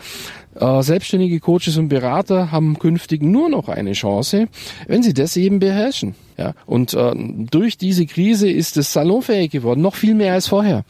Äh, 0.54 0.82
selbstständige 0.82 1.38
Coaches 1.38 1.76
und 1.76 1.88
Berater 1.88 2.50
haben 2.50 2.78
künftig 2.78 3.22
nur 3.22 3.48
noch 3.48 3.68
eine 3.68 3.92
Chance, 3.92 4.48
wenn 4.88 5.02
sie 5.02 5.14
das 5.14 5.36
eben 5.36 5.60
beherrschen. 5.60 6.16
Ja, 6.36 6.54
und 6.64 6.94
äh, 6.94 7.12
durch 7.14 7.76
diese 7.76 8.06
Krise 8.06 8.50
ist 8.50 8.76
es 8.78 8.92
salonfähig 8.92 9.50
geworden, 9.50 9.82
noch 9.82 9.94
viel 9.94 10.14
mehr 10.14 10.32
als 10.32 10.48
vorher. 10.48 10.84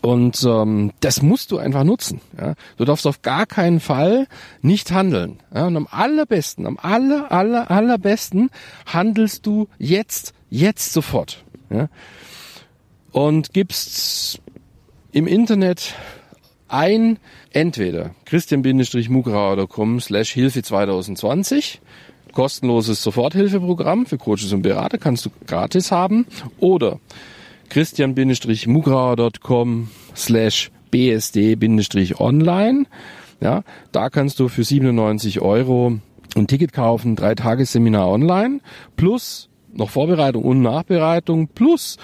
Und 0.00 0.42
ähm, 0.44 0.92
das 1.00 1.20
musst 1.20 1.52
du 1.52 1.58
einfach 1.58 1.84
nutzen. 1.84 2.20
Ja. 2.40 2.54
Du 2.78 2.84
darfst 2.84 3.06
auf 3.06 3.20
gar 3.20 3.44
keinen 3.44 3.80
Fall 3.80 4.26
nicht 4.62 4.90
handeln. 4.92 5.38
Ja. 5.54 5.66
Und 5.66 5.76
am 5.76 5.86
allerbesten, 5.90 6.66
am 6.66 6.78
aller, 6.80 7.30
aller, 7.30 7.70
allerbesten 7.70 8.48
handelst 8.86 9.44
du 9.46 9.68
jetzt, 9.78 10.32
jetzt 10.48 10.92
sofort. 10.92 11.44
Ja. 11.68 11.88
Und 13.12 13.52
gibst 13.52 14.40
im 15.12 15.26
Internet 15.26 15.94
ein 16.68 17.18
entweder 17.50 18.14
christian-mugrauer.com 18.24 20.00
slash 20.00 20.32
Hilfe 20.32 20.62
2020 20.62 21.80
kostenloses 22.32 23.02
Soforthilfeprogramm 23.02 24.06
für 24.06 24.18
Coaches 24.18 24.52
und 24.52 24.62
Berater 24.62 24.98
kannst 24.98 25.24
du 25.24 25.30
gratis 25.46 25.90
haben. 25.90 26.26
Oder 26.58 27.00
christian-mugrauer.com 27.70 29.88
slash 30.14 30.70
bsd-online 30.90 32.86
ja, 33.40 33.62
da 33.92 34.10
kannst 34.10 34.40
du 34.40 34.48
für 34.48 34.64
97 34.64 35.40
Euro 35.40 35.98
ein 36.34 36.46
Ticket 36.46 36.72
kaufen, 36.72 37.16
drei 37.16 37.34
Tagesseminar 37.34 38.08
online 38.08 38.60
plus 38.96 39.48
noch 39.72 39.90
Vorbereitung 39.90 40.44
und 40.44 40.62
Nachbereitung 40.62 41.48
plus 41.48 41.98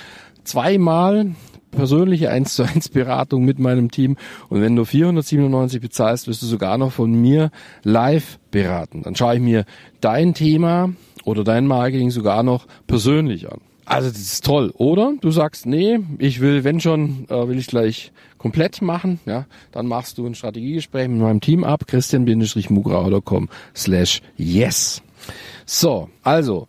zweimal 0.44 1.34
persönliche 1.72 2.30
1 2.30 2.54
zu 2.54 2.62
1 2.62 2.90
Beratung 2.90 3.44
mit 3.44 3.58
meinem 3.58 3.90
Team. 3.90 4.16
Und 4.48 4.62
wenn 4.62 4.76
du 4.76 4.84
497 4.84 5.80
bezahlst, 5.80 6.28
wirst 6.28 6.42
du 6.42 6.46
sogar 6.46 6.78
noch 6.78 6.92
von 6.92 7.12
mir 7.12 7.50
live 7.82 8.38
beraten. 8.52 9.02
Dann 9.02 9.16
schaue 9.16 9.34
ich 9.34 9.40
mir 9.40 9.64
dein 10.00 10.34
Thema 10.34 10.92
oder 11.24 11.42
dein 11.42 11.66
Marketing 11.66 12.10
sogar 12.10 12.44
noch 12.44 12.66
persönlich 12.86 13.50
an. 13.50 13.60
Also 13.84 14.08
das 14.08 14.20
ist 14.20 14.44
toll, 14.44 14.72
oder? 14.76 15.14
Du 15.20 15.30
sagst, 15.32 15.66
nee, 15.66 15.98
ich 16.18 16.40
will, 16.40 16.62
wenn 16.62 16.80
schon, 16.80 17.26
äh, 17.28 17.48
will 17.48 17.58
ich 17.58 17.66
gleich 17.66 18.12
komplett 18.38 18.80
machen, 18.80 19.18
ja, 19.26 19.46
dann 19.72 19.86
machst 19.86 20.18
du 20.18 20.26
ein 20.26 20.34
Strategiegespräch 20.34 21.08
mit 21.08 21.20
meinem 21.20 21.40
Team 21.40 21.64
ab, 21.64 21.86
christian-mugrau.com 21.86 23.48
slash 23.74 24.22
yes. 24.36 25.02
So, 25.66 26.10
also, 26.22 26.68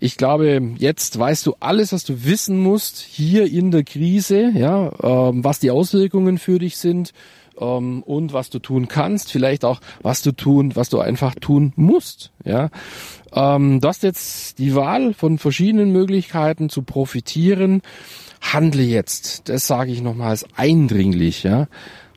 ich 0.00 0.16
glaube, 0.16 0.74
jetzt 0.78 1.18
weißt 1.18 1.46
du 1.46 1.54
alles, 1.60 1.92
was 1.92 2.04
du 2.04 2.24
wissen 2.24 2.60
musst 2.60 2.98
hier 2.98 3.50
in 3.50 3.70
der 3.70 3.84
Krise, 3.84 4.52
ja, 4.54 4.92
ähm, 5.02 5.44
was 5.44 5.58
die 5.58 5.70
Auswirkungen 5.70 6.38
für 6.38 6.58
dich 6.58 6.76
sind 6.76 7.12
ähm, 7.60 8.02
und 8.04 8.32
was 8.32 8.50
du 8.50 8.58
tun 8.58 8.88
kannst, 8.88 9.32
vielleicht 9.32 9.64
auch 9.64 9.80
was 10.02 10.22
du 10.22 10.32
tun, 10.32 10.76
was 10.76 10.88
du 10.88 11.00
einfach 11.00 11.34
tun 11.34 11.72
musst, 11.76 12.32
ja. 12.44 12.70
Ähm, 13.32 13.80
du 13.80 13.88
hast 13.88 14.02
jetzt 14.02 14.58
die 14.58 14.74
Wahl 14.74 15.12
von 15.12 15.38
verschiedenen 15.38 15.92
Möglichkeiten 15.92 16.70
zu 16.70 16.82
profitieren. 16.82 17.82
Handle 18.40 18.82
jetzt. 18.82 19.48
Das 19.48 19.66
sage 19.66 19.92
ich 19.92 20.00
nochmals 20.00 20.46
eindringlich, 20.56 21.42
ja. 21.42 21.66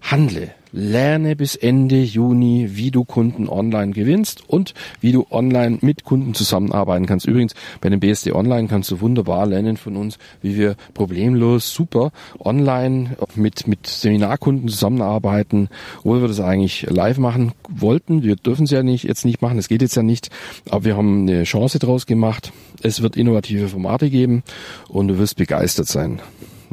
Handle. 0.02 0.54
Lerne 0.72 1.36
bis 1.36 1.56
Ende 1.56 2.02
Juni, 2.02 2.70
wie 2.72 2.92
du 2.92 3.04
Kunden 3.04 3.50
online 3.50 3.92
gewinnst 3.92 4.48
und 4.48 4.74
wie 5.02 5.12
du 5.12 5.26
online 5.30 5.80
mit 5.82 6.04
Kunden 6.04 6.34
zusammenarbeiten 6.34 7.06
kannst. 7.06 7.26
Übrigens, 7.26 7.54
bei 7.82 7.90
dem 7.90 8.00
BSD 8.00 8.32
Online 8.32 8.68
kannst 8.68 8.90
du 8.92 9.02
wunderbar 9.02 9.46
lernen 9.46 9.78
von 9.78 9.98
uns, 9.98 10.18
wie 10.42 10.56
wir 10.56 10.76
problemlos 10.94 11.74
super 11.74 12.12
online 12.40 13.18
mit, 13.36 13.68
mit 13.68 13.88
Seminarkunden 13.88 14.70
zusammenarbeiten, 14.70 15.70
obwohl 16.00 16.22
wir 16.22 16.28
das 16.28 16.40
eigentlich 16.40 16.88
live 16.90 17.18
machen 17.18 17.52
wollten. 17.68 18.24
Wir 18.24 18.36
dürfen 18.36 18.64
es 18.64 18.72
ja 18.72 18.84
nicht, 18.84 19.04
jetzt 19.04 19.26
nicht 19.26 19.42
machen, 19.42 19.58
es 19.58 19.68
geht 19.68 19.82
jetzt 19.82 19.96
ja 19.96 20.04
nicht, 20.04 20.30
aber 20.70 20.86
wir 20.86 20.98
haben 20.98 21.28
eine 21.28 21.44
Chance 21.44 21.80
draus 21.80 22.06
gemacht. 22.06 22.54
Es 22.82 23.02
wird 23.02 23.18
innovative 23.18 23.68
Formate 23.68 24.10
geben 24.10 24.44
und 24.88 25.08
du 25.08 25.18
wirst 25.18 25.36
begeistert 25.36 25.88
sein. 25.88 26.22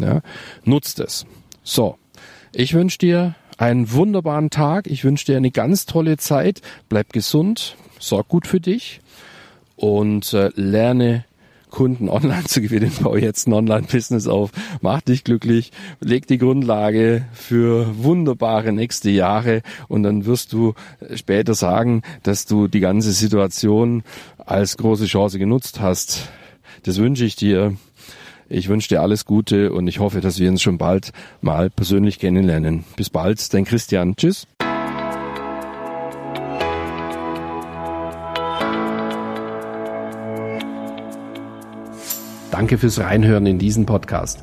Ja? 0.00 0.22
Nutzt 0.64 1.00
es. 1.00 1.26
So. 1.62 1.96
Ich 2.52 2.72
wünsche 2.72 2.98
dir 2.98 3.34
einen 3.59 3.92
wunderbaren 3.92 4.51
Tag. 4.51 4.87
Ich 4.87 5.05
wünsche 5.05 5.27
dir 5.27 5.37
eine 5.37 5.51
ganz 5.51 5.85
tolle 5.85 6.16
Zeit. 6.16 6.62
Bleib 6.88 7.12
gesund, 7.12 7.77
sorg 7.99 8.29
gut 8.29 8.47
für 8.47 8.61
dich 8.61 9.01
und 9.77 10.33
äh, 10.33 10.51
lerne 10.55 11.25
Kunden 11.71 12.09
online 12.09 12.44
zu 12.44 12.62
gewinnen. 12.62 12.92
Bau 13.03 13.16
jetzt 13.16 13.47
ein 13.47 13.53
Online-Business 13.53 14.27
auf. 14.27 14.51
Mach 14.81 15.01
dich 15.03 15.25
glücklich. 15.25 15.73
Leg 16.01 16.27
die 16.27 16.38
Grundlage 16.38 17.27
für 17.33 18.03
wunderbare 18.03 18.73
nächste 18.73 19.11
Jahre 19.11 19.62
und 19.88 20.03
dann 20.03 20.25
wirst 20.25 20.53
du 20.53 20.75
später 21.14 21.55
sagen, 21.55 22.03
dass 22.23 22.47
du 22.47 22.68
die 22.68 22.81
ganze 22.81 23.12
Situation 23.12 24.03
als 24.38 24.77
große 24.77 25.07
Chance 25.07 25.38
genutzt 25.38 25.81
hast. 25.81 26.29
Das 26.85 26.97
wünsche 26.99 27.25
ich 27.25 27.37
dir. 27.37 27.77
Ich 28.50 28.68
wünsche 28.68 28.88
dir 28.88 29.02
alles 29.02 29.26
Gute 29.26 29.72
und 29.72 29.88
ich 29.88 29.98
hoffe, 29.98 30.22
dass 30.22 30.38
wir 30.38 30.48
uns 30.48 30.62
schon 30.62 30.78
bald 30.78 31.12
mal 31.42 31.68
persönlich 31.68 32.18
kennenlernen. 32.18 32.84
Bis 32.96 33.11
bald, 33.11 33.52
dein 33.52 33.66
Christian. 33.66 34.16
Tschüss. 34.16 34.46
Danke 42.50 42.78
fürs 42.78 42.98
Reinhören 42.98 43.46
in 43.46 43.58
diesen 43.58 43.84
Podcast. 43.84 44.42